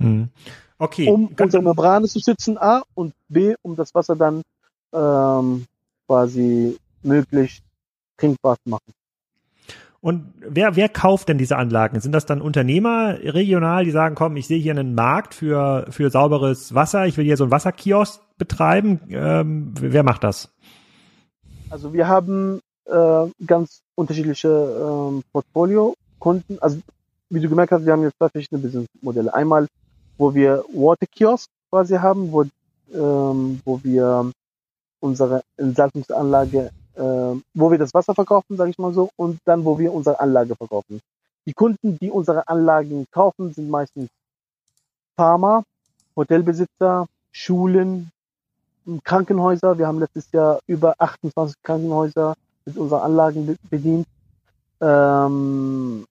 Hm. 0.02 0.30
Okay. 0.78 1.08
Um 1.08 1.30
unsere 1.40 1.62
Membrane 1.62 2.08
zu 2.08 2.20
schützen, 2.20 2.58
A, 2.58 2.82
und 2.96 3.14
B, 3.30 3.56
um 3.62 3.76
das 3.76 3.94
Wasser 3.94 4.16
dann 4.16 4.42
ähm, 4.94 5.66
quasi 6.08 6.78
möglichst 7.04 7.64
trinkbar 8.18 8.58
zu 8.64 8.70
machen. 8.70 8.94
Und 10.02 10.34
wer, 10.40 10.76
wer 10.76 10.90
kauft 10.90 11.30
denn 11.30 11.38
diese 11.38 11.58
Anlagen? 11.58 12.00
Sind 12.02 12.14
das 12.14 12.26
dann 12.26 12.42
Unternehmer 12.42 13.20
regional, 13.22 13.86
die 13.86 13.92
sagen, 13.92 14.16
komm, 14.16 14.36
ich 14.36 14.48
sehe 14.48 14.58
hier 14.58 14.72
einen 14.72 14.96
Markt 14.96 15.36
für, 15.36 15.86
für 15.92 16.10
sauberes 16.10 16.74
Wasser, 16.74 17.06
ich 17.06 17.18
will 17.18 17.26
hier 17.26 17.38
so 17.38 17.44
einen 17.44 17.52
Wasserkiosk 17.52 18.20
betreiben? 18.40 19.00
Ähm, 19.10 19.74
wer 19.80 20.02
macht 20.02 20.24
das? 20.24 20.50
Also 21.70 21.94
wir 21.94 22.08
haben 22.08 22.62
äh, 22.86 23.28
ganz 23.46 23.84
unterschiedliche 23.94 24.48
ähm, 24.50 25.24
Portfolio-Kunden. 25.32 26.58
Also 26.60 26.80
wie 27.30 27.40
du 27.40 27.48
gemerkt 27.48 27.72
hast, 27.72 27.86
wir 27.86 27.94
haben 27.94 28.02
jetzt 28.02 28.18
zwei 28.18 28.30
verschiedene 28.30 28.62
Businessmodelle. 28.62 29.32
Einmal, 29.34 29.68
wo 30.22 30.36
wir 30.36 30.64
Water 30.74 31.08
Kiosk 31.08 31.50
quasi 31.70 31.96
haben, 31.96 32.32
wo, 32.32 32.44
ähm, 32.94 33.60
wo 33.66 33.80
wir 33.84 34.32
unsere 35.00 35.42
Entsalzungsanlage 35.58 36.70
äh, 36.96 37.02
wo 37.54 37.72
wir 37.72 37.78
das 37.78 37.94
Wasser 37.94 38.14
verkaufen, 38.14 38.58
sage 38.58 38.72
ich 38.72 38.78
mal 38.78 38.94
so, 38.94 39.10
und 39.16 39.40
dann, 39.46 39.66
wo 39.66 39.80
wir 39.80 39.94
unsere 39.94 40.20
Anlage 40.20 40.56
verkaufen. 40.56 41.02
Die 41.46 41.54
Kunden, 41.54 41.98
die 41.98 42.12
unsere 42.12 42.48
Anlagen 42.48 43.08
kaufen, 43.12 43.54
sind 43.54 43.70
meistens 43.70 44.10
Pharma, 45.16 45.64
Hotelbesitzer, 46.16 47.08
Schulen, 47.32 48.12
Krankenhäuser. 49.04 49.78
Wir 49.78 49.88
haben 49.88 50.00
letztes 50.00 50.32
Jahr 50.32 50.60
über 50.68 50.96
28 51.00 51.56
Krankenhäuser 51.64 52.36
mit 52.66 52.78
unseren 52.78 53.02
Anlagen 53.02 53.58
bedient. 53.70 54.06
Ähm, 54.82 56.06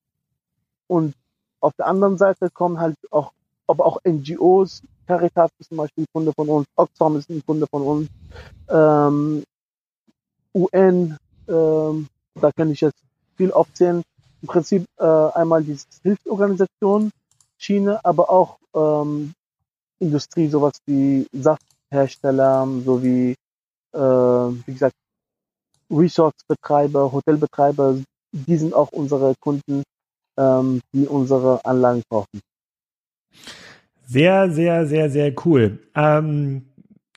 und 0.88 1.14
auf 1.60 1.74
der 1.74 1.86
anderen 1.86 2.18
Seite 2.18 2.50
kommen 2.50 2.80
halt 2.80 2.96
auch, 3.10 3.32
aber 3.70 3.86
auch 3.86 3.98
NGOs, 4.04 4.82
Caritas 5.06 5.50
ist 5.58 5.68
zum 5.68 5.78
Beispiel 5.78 6.04
ein 6.04 6.12
Kunde 6.12 6.32
von 6.34 6.48
uns, 6.48 6.66
Oxfam 6.76 7.16
ist 7.16 7.30
ein 7.30 7.42
Kunde 7.44 7.66
von 7.70 7.82
uns, 7.82 8.08
ähm, 8.68 9.42
UN, 10.54 11.16
ähm, 11.48 12.08
da 12.34 12.50
kann 12.52 12.70
ich 12.70 12.80
jetzt 12.80 13.02
viel 13.36 13.52
aufzählen. 13.52 14.02
Im 14.42 14.48
Prinzip 14.48 14.84
äh, 14.98 15.04
einmal 15.04 15.62
die 15.62 15.78
Hilfsorganisation 16.02 17.10
Schiene, 17.58 18.02
aber 18.04 18.30
auch 18.30 18.58
ähm, 18.74 19.32
Industrie, 19.98 20.48
sowas 20.48 20.72
wie 20.86 21.26
Safthersteller, 21.32 22.66
sowie, 22.84 23.34
äh, 23.92 23.98
wie 23.98 24.72
gesagt, 24.72 24.94
Resortsbetreiber, 25.90 27.12
Hotelbetreiber, 27.12 27.98
die 28.32 28.56
sind 28.56 28.72
auch 28.72 28.92
unsere 28.92 29.34
Kunden, 29.40 29.82
ähm, 30.38 30.80
die 30.92 31.06
unsere 31.06 31.62
Anlagen 31.64 32.02
kaufen. 32.08 32.40
Sehr, 34.10 34.50
sehr, 34.50 34.86
sehr, 34.86 35.08
sehr 35.08 35.32
cool. 35.44 35.78
Ähm, 35.94 36.62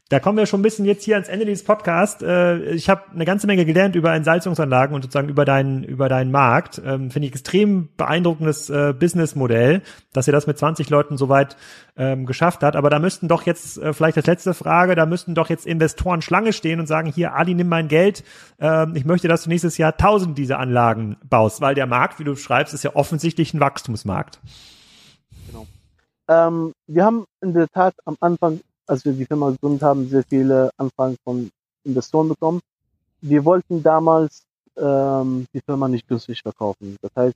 da 0.10 0.20
kommen 0.20 0.38
wir 0.38 0.46
schon 0.46 0.60
ein 0.60 0.64
bisschen 0.64 0.86
jetzt 0.86 1.04
hier 1.04 1.16
ans 1.16 1.28
Ende 1.28 1.44
dieses 1.44 1.64
Podcasts. 1.64 2.22
Äh, 2.22 2.76
ich 2.76 2.88
habe 2.88 3.02
eine 3.16 3.26
ganze 3.26 3.48
Menge 3.48 3.66
gelernt 3.66 3.96
über 3.96 4.14
Entsalzungsanlagen 4.14 4.96
und 4.96 5.02
sozusagen 5.02 5.28
über 5.28 5.44
deinen 5.44 5.84
über 5.84 6.08
deinen 6.08 6.30
Markt. 6.30 6.80
Ähm, 6.86 7.10
Finde 7.10 7.26
ich 7.26 7.34
extrem 7.34 7.90
beeindruckendes 7.98 8.70
äh, 8.70 8.94
Businessmodell, 8.94 9.82
dass 10.12 10.28
ihr 10.28 10.34
das 10.34 10.46
mit 10.46 10.60
20 10.60 10.92
Leuten 10.92 11.18
soweit 11.18 11.58
ähm, 11.98 12.28
geschafft 12.28 12.62
hat. 12.62 12.76
Aber 12.76 12.92
da 12.92 13.00
müssten 13.00 13.28
doch 13.28 13.42
jetzt 13.42 13.80
äh, 13.80 13.92
vielleicht 13.92 14.18
als 14.18 14.28
letzte 14.28 14.54
Frage, 14.54 14.94
da 14.94 15.08
müssten 15.08 15.34
doch 15.34 15.50
jetzt 15.50 15.66
Investoren 15.66 16.22
Schlange 16.22 16.54
stehen 16.54 16.80
und 16.80 16.86
sagen: 16.86 17.12
Hier, 17.12 17.34
Adi, 17.34 17.56
nimm 17.56 17.70
mein 17.70 17.88
Geld. 17.88 18.24
Ähm, 18.60 18.96
ich 18.96 19.06
möchte, 19.06 19.28
dass 19.28 19.46
du 19.46 19.50
nächstes 19.50 19.80
Jahr 19.80 19.94
1000 19.94 20.38
dieser 20.38 20.60
Anlagen 20.60 21.18
baust, 21.28 21.60
weil 21.60 21.74
der 21.74 21.88
Markt, 21.88 22.20
wie 22.20 22.24
du 22.24 22.36
schreibst, 22.36 22.76
ist 22.76 22.84
ja 22.84 22.96
offensichtlich 22.96 23.56
ein 23.56 23.60
Wachstumsmarkt. 23.60 24.40
Ähm, 26.28 26.74
wir 26.88 27.06
haben 27.06 27.26
in 27.42 27.54
der 27.54 27.68
Tat 27.68 27.96
am 28.06 28.18
Anfang 28.20 28.62
als 28.88 29.06
wir 29.06 29.14
die 29.14 29.26
Firma 29.26 29.50
gegründet 29.52 29.84
haben, 29.84 30.08
sehr 30.10 30.24
viele 30.24 30.72
Anfragen 30.78 31.18
von 31.24 31.50
Investoren 31.84 32.30
bekommen. 32.30 32.60
Wir 33.22 33.46
wollten 33.46 33.82
damals 33.82 34.44
ähm, 34.78 35.46
die 35.54 35.62
Firma 35.62 35.88
nicht 35.88 36.08
günstig 36.08 36.42
verkaufen. 36.42 36.98
Das 37.02 37.12
heißt, 37.16 37.36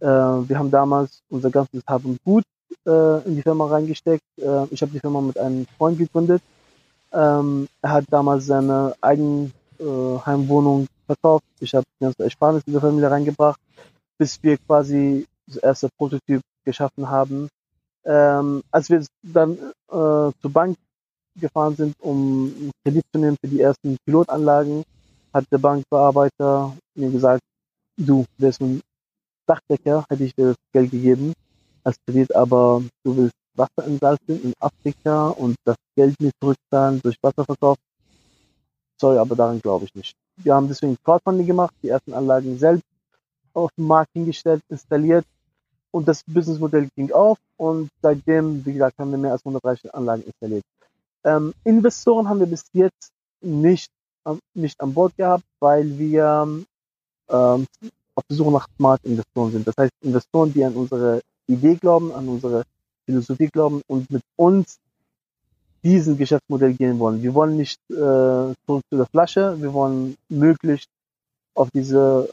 äh, 0.00 0.06
wir 0.06 0.58
haben 0.58 0.70
damals 0.70 1.22
unser 1.28 1.50
ganzes 1.50 1.82
Hab 1.86 2.04
und 2.04 2.22
Gut 2.24 2.44
äh, 2.86 3.24
in 3.26 3.36
die 3.36 3.42
Firma 3.42 3.66
reingesteckt. 3.66 4.24
Äh, 4.38 4.64
ich 4.70 4.82
habe 4.82 4.92
die 4.92 5.00
Firma 5.00 5.20
mit 5.20 5.38
einem 5.38 5.66
Freund 5.78 5.98
gegründet. 5.98 6.42
Ähm, 7.12 7.68
er 7.82 7.90
hat 7.90 8.04
damals 8.10 8.46
seine 8.46 8.94
eigene 9.00 9.50
äh, 9.78 10.18
Heimwohnung 10.26 10.86
verkauft. 11.06 11.44
Ich 11.60 11.74
habe 11.74 11.84
die 11.98 12.04
ganze 12.04 12.22
Ersparnis 12.22 12.62
in 12.66 12.72
der 12.72 12.82
Familie 12.82 13.10
reingebracht, 13.10 13.60
bis 14.18 14.42
wir 14.42 14.56
quasi 14.58 15.26
das 15.46 15.56
erste 15.56 15.88
Prototyp 15.96 16.40
geschaffen 16.64 17.08
haben. 17.08 17.48
Ähm, 18.04 18.62
als 18.70 18.88
wir 18.88 19.04
dann 19.22 19.58
äh, 19.58 20.32
zur 20.40 20.50
Bank 20.52 20.76
gefahren 21.38 21.76
sind, 21.76 21.94
um 22.00 22.70
Kredit 22.84 23.04
zu 23.12 23.20
nehmen 23.20 23.36
für 23.40 23.48
die 23.48 23.60
ersten 23.60 23.96
Pilotanlagen, 24.04 24.84
hat 25.32 25.44
der 25.50 25.58
Bankbearbeiter 25.58 26.76
mir 26.94 27.10
gesagt, 27.10 27.42
du, 27.96 28.24
wärst 28.38 28.60
ein 28.60 28.80
Dachdecker, 29.46 30.04
hätte 30.08 30.24
ich 30.24 30.34
dir 30.34 30.48
das 30.48 30.56
Geld 30.72 30.90
gegeben 30.90 31.32
als 31.84 31.96
Kredit, 32.06 32.34
aber 32.34 32.82
du 33.04 33.16
willst 33.16 33.34
Wasser 33.54 33.86
entsalzen 33.86 34.42
in 34.42 34.52
Afrika 34.60 35.28
und 35.28 35.56
das 35.64 35.76
Geld 35.96 36.18
nicht 36.20 36.34
zurückzahlen 36.40 37.00
durch 37.02 37.16
Wasserverkauf. 37.22 37.76
Sorry, 39.00 39.18
aber 39.18 39.34
daran 39.34 39.60
glaube 39.60 39.86
ich 39.86 39.94
nicht. 39.94 40.14
Wir 40.36 40.54
haben 40.54 40.68
deswegen 40.68 40.96
Crowdfunding 41.04 41.46
gemacht, 41.46 41.74
die 41.82 41.88
ersten 41.88 42.12
Anlagen 42.12 42.58
selbst 42.58 42.84
auf 43.52 43.70
den 43.76 43.86
Markt 43.86 44.10
hingestellt, 44.12 44.62
installiert 44.68 45.26
und 45.90 46.08
das 46.08 46.22
Businessmodell 46.26 46.88
ging 46.96 47.12
auf 47.12 47.38
und 47.56 47.88
seitdem, 48.02 48.64
wie 48.64 48.72
gesagt, 48.72 48.98
haben 48.98 49.10
wir 49.10 49.18
mehr 49.18 49.32
als 49.32 49.44
130 49.44 49.94
Anlagen 49.94 50.22
installiert. 50.22 50.64
Ähm, 51.24 51.52
Investoren 51.64 52.28
haben 52.28 52.40
wir 52.40 52.46
bis 52.46 52.64
jetzt 52.72 53.12
nicht, 53.40 53.90
ähm, 54.26 54.38
nicht 54.54 54.80
an 54.80 54.94
Bord 54.94 55.16
gehabt, 55.16 55.44
weil 55.58 55.98
wir 55.98 56.64
ähm, 57.28 57.66
auf 58.14 58.24
der 58.28 58.36
Suche 58.36 58.52
nach 58.52 58.66
Smart-Investoren 58.76 59.52
sind. 59.52 59.66
Das 59.66 59.74
heißt, 59.78 59.92
Investoren, 60.02 60.52
die 60.52 60.64
an 60.64 60.74
unsere 60.74 61.20
Idee 61.46 61.74
glauben, 61.74 62.12
an 62.12 62.28
unsere 62.28 62.64
Philosophie 63.04 63.48
glauben 63.48 63.82
und 63.86 64.10
mit 64.10 64.22
uns 64.36 64.78
diesen 65.82 66.18
Geschäftsmodell 66.18 66.74
gehen 66.74 66.98
wollen. 66.98 67.22
Wir 67.22 67.34
wollen 67.34 67.56
nicht 67.56 67.78
äh, 67.90 67.94
zurück 67.94 68.82
zu 68.90 68.96
der 68.96 69.06
Flasche, 69.06 69.60
wir 69.60 69.72
wollen 69.72 70.16
möglichst 70.28 70.88
auf 71.54 71.70
diese 71.70 72.28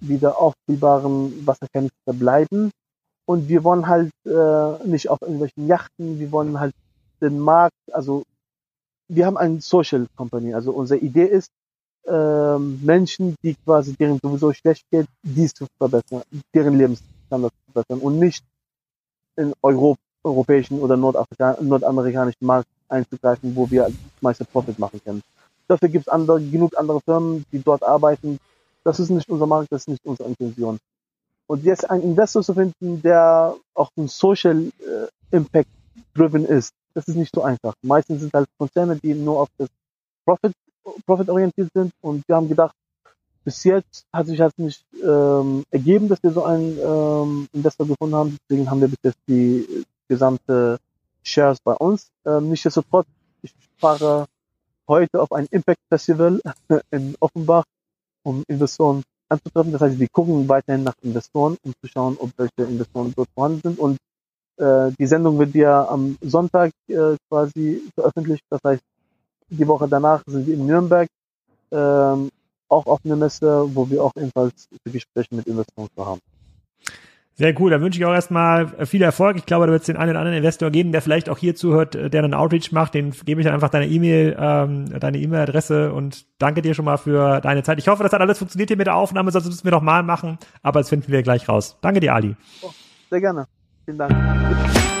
wieder 0.00 0.40
auffüllbaren 0.40 1.46
Wasserkanister 1.46 2.12
bleiben. 2.12 2.70
Und 3.26 3.48
wir 3.48 3.64
wollen 3.64 3.86
halt 3.88 4.10
äh, 4.24 4.86
nicht 4.86 5.10
auf 5.10 5.20
irgendwelchen 5.20 5.66
Yachten, 5.66 6.18
wir 6.18 6.30
wollen 6.32 6.58
halt 6.58 6.74
den 7.20 7.38
Markt, 7.38 7.74
also 7.92 8.22
wir 9.08 9.26
haben 9.26 9.36
eine 9.36 9.60
Social 9.60 10.06
Company, 10.16 10.54
also 10.54 10.72
unsere 10.72 11.00
Idee 11.00 11.26
ist, 11.26 11.50
äh, 12.06 12.58
Menschen, 12.58 13.34
die 13.42 13.56
quasi 13.64 13.94
deren 13.94 14.20
sowieso 14.22 14.52
schlecht 14.52 14.84
geht, 14.90 15.06
dies 15.22 15.52
zu 15.54 15.66
verbessern, 15.78 16.22
deren 16.54 16.78
Lebensstandard 16.78 17.52
zu 17.52 17.72
verbessern 17.72 18.00
und 18.00 18.18
nicht 18.18 18.44
in 19.36 19.52
Europa, 19.62 20.00
europäischen 20.22 20.80
oder 20.80 20.96
Nordafrika 20.96 21.56
nordamerikanischen 21.60 22.46
Markt 22.46 22.68
einzugreifen, 22.88 23.54
wo 23.54 23.70
wir 23.70 23.90
meiste 24.20 24.44
Profit 24.44 24.78
machen 24.78 25.00
können. 25.04 25.22
Dafür 25.68 25.88
gibt 25.88 26.06
es 26.06 26.12
andere, 26.12 26.40
genug 26.40 26.76
andere 26.76 27.00
Firmen, 27.00 27.44
die 27.52 27.60
dort 27.60 27.82
arbeiten. 27.82 28.38
Das 28.84 29.00
ist 29.00 29.10
nicht 29.10 29.28
unser 29.28 29.46
Markt, 29.46 29.72
das 29.72 29.82
ist 29.82 29.88
nicht 29.88 30.04
unsere 30.04 30.28
Intention. 30.28 30.78
Und 31.46 31.64
jetzt 31.64 31.88
einen 31.88 32.02
Investor 32.02 32.42
zu 32.42 32.54
finden, 32.54 33.02
der 33.02 33.54
auch 33.74 33.90
ein 33.96 34.08
Social 34.08 34.72
äh, 34.80 35.36
Impact 35.36 35.68
driven 36.14 36.44
ist, 36.44 36.72
das 36.94 37.08
ist 37.08 37.16
nicht 37.16 37.34
so 37.34 37.42
einfach. 37.42 37.74
Meistens 37.82 38.20
sind 38.20 38.32
halt 38.32 38.48
Konzerne, 38.58 38.96
die 38.96 39.14
nur 39.14 39.40
auf 39.40 39.48
das 39.58 39.68
Profit, 40.24 40.52
Profit 41.04 41.28
orientiert 41.28 41.68
sind. 41.74 41.92
Und 42.00 42.26
wir 42.26 42.36
haben 42.36 42.48
gedacht, 42.48 42.74
bis 43.44 43.62
jetzt 43.64 44.06
hat 44.12 44.26
sich 44.26 44.38
das 44.38 44.52
nicht 44.56 44.84
ähm, 45.04 45.62
ergeben, 45.70 46.08
dass 46.08 46.22
wir 46.22 46.32
so 46.32 46.44
einen 46.44 46.78
ähm, 46.78 47.48
Investor 47.52 47.86
gefunden 47.86 48.16
haben. 48.16 48.36
Deswegen 48.48 48.68
haben 48.68 48.80
wir 48.80 48.88
bis 48.88 48.98
jetzt 49.02 49.18
die 49.28 49.84
gesamte 50.08 50.78
Shares 51.22 51.58
bei 51.62 51.74
uns. 51.74 52.08
Ähm, 52.24 52.48
nichtsdestotrotz, 52.48 53.06
ich 53.42 53.52
fahre 53.76 54.26
heute 54.88 55.20
auf 55.20 55.30
ein 55.32 55.46
Impact 55.50 55.80
Festival 55.88 56.40
in 56.90 57.14
Offenbach, 57.20 57.64
um 58.24 58.42
Investoren 58.48 59.02
anzutreffen. 59.28 59.72
Das 59.72 59.80
heißt, 59.80 59.98
wir 59.98 60.08
gucken 60.08 60.48
weiterhin 60.48 60.84
nach 60.84 60.94
Investoren, 61.02 61.56
um 61.62 61.72
zu 61.80 61.88
schauen, 61.88 62.16
ob 62.18 62.30
welche 62.36 62.70
Investoren 62.70 63.12
dort 63.16 63.28
vorhanden 63.34 63.60
sind. 63.62 63.78
Und 63.78 63.98
äh, 64.58 64.92
die 64.98 65.06
Sendung 65.06 65.38
wird 65.38 65.54
ja 65.54 65.86
am 65.88 66.16
Sonntag 66.20 66.72
äh, 66.88 67.16
quasi 67.28 67.82
veröffentlicht. 67.94 68.44
Das 68.50 68.60
heißt, 68.64 68.82
die 69.48 69.68
Woche 69.68 69.88
danach 69.88 70.22
sind 70.26 70.46
wir 70.46 70.54
in 70.54 70.66
Nürnberg, 70.66 71.08
ähm, 71.70 72.30
auch 72.68 72.86
auf 72.86 73.00
einer 73.04 73.16
Messe, 73.16 73.68
wo 73.74 73.88
wir 73.88 74.02
auch 74.02 74.12
ebenfalls 74.16 74.68
Gespräche 74.84 75.34
mit 75.34 75.46
Investoren 75.46 75.88
haben. 75.98 76.20
Sehr 77.38 77.54
cool, 77.60 77.70
da 77.70 77.82
wünsche 77.82 77.98
ich 77.98 78.04
auch 78.06 78.14
erstmal 78.14 78.72
äh, 78.78 78.86
viel 78.86 79.02
Erfolg. 79.02 79.36
Ich 79.36 79.44
glaube, 79.44 79.66
da 79.66 79.72
wird 79.72 79.82
es 79.82 79.86
den 79.86 79.98
einen 79.98 80.12
oder 80.12 80.20
anderen 80.20 80.38
Investor 80.38 80.70
geben, 80.70 80.90
der 80.90 81.02
vielleicht 81.02 81.28
auch 81.28 81.36
hier 81.36 81.54
zuhört, 81.54 81.94
äh, 81.94 82.08
der 82.08 82.24
einen 82.24 82.32
Outreach 82.32 82.72
macht. 82.72 82.94
Den 82.94 83.10
gebe 83.10 83.42
ich 83.42 83.44
dann 83.44 83.52
einfach 83.52 83.68
deine 83.68 83.86
E-Mail, 83.86 84.34
ähm, 84.40 84.98
deine 84.98 85.18
E-Mail-Adresse 85.18 85.92
und 85.92 86.24
danke 86.38 86.62
dir 86.62 86.72
schon 86.72 86.86
mal 86.86 86.96
für 86.96 87.42
deine 87.42 87.62
Zeit. 87.62 87.78
Ich 87.78 87.88
hoffe, 87.88 88.02
das 88.02 88.12
hat 88.12 88.22
alles 88.22 88.38
funktioniert 88.38 88.70
hier 88.70 88.78
mit 88.78 88.86
der 88.86 88.96
Aufnahme, 88.96 89.30
sonst 89.30 89.46
müssen 89.46 89.64
wir 89.64 89.72
noch 89.72 89.82
mal 89.82 90.02
machen, 90.02 90.38
aber 90.62 90.80
das 90.80 90.88
finden 90.88 91.12
wir 91.12 91.22
gleich 91.22 91.46
raus. 91.46 91.76
Danke 91.82 92.00
dir, 92.00 92.14
Ali. 92.14 92.36
Sehr 93.10 93.20
gerne. 93.20 93.46
Vielen 93.84 93.98
Dank. 93.98 94.95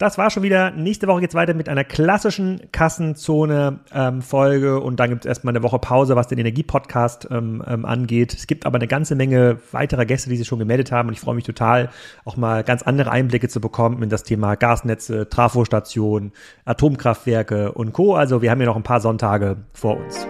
Das 0.00 0.16
war 0.16 0.30
schon 0.30 0.42
wieder. 0.42 0.70
Nächste 0.70 1.06
Woche 1.08 1.20
geht's 1.20 1.34
weiter 1.34 1.52
mit 1.52 1.68
einer 1.68 1.84
klassischen 1.84 2.62
Kassenzone-Folge 2.72 4.68
ähm, 4.68 4.82
und 4.82 4.98
dann 4.98 5.10
gibt's 5.10 5.26
erstmal 5.26 5.52
eine 5.52 5.62
Woche 5.62 5.78
Pause, 5.78 6.16
was 6.16 6.26
den 6.26 6.38
Energiepodcast 6.38 7.28
ähm, 7.30 7.62
ähm, 7.66 7.84
angeht. 7.84 8.32
Es 8.32 8.46
gibt 8.46 8.64
aber 8.64 8.76
eine 8.76 8.86
ganze 8.86 9.14
Menge 9.14 9.58
weiterer 9.72 10.06
Gäste, 10.06 10.30
die 10.30 10.38
sich 10.38 10.48
schon 10.48 10.58
gemeldet 10.58 10.90
haben 10.90 11.08
und 11.08 11.12
ich 11.12 11.20
freue 11.20 11.34
mich 11.34 11.44
total, 11.44 11.90
auch 12.24 12.38
mal 12.38 12.64
ganz 12.64 12.82
andere 12.82 13.10
Einblicke 13.10 13.50
zu 13.50 13.60
bekommen 13.60 14.02
in 14.02 14.08
das 14.08 14.22
Thema 14.22 14.54
Gasnetze, 14.54 15.28
Trafostationen, 15.28 16.32
Atomkraftwerke 16.64 17.72
und 17.72 17.92
Co. 17.92 18.14
Also 18.14 18.40
wir 18.40 18.50
haben 18.50 18.60
ja 18.60 18.66
noch 18.68 18.76
ein 18.76 18.82
paar 18.82 19.02
Sonntage 19.02 19.58
vor 19.74 19.98
uns. 19.98 20.26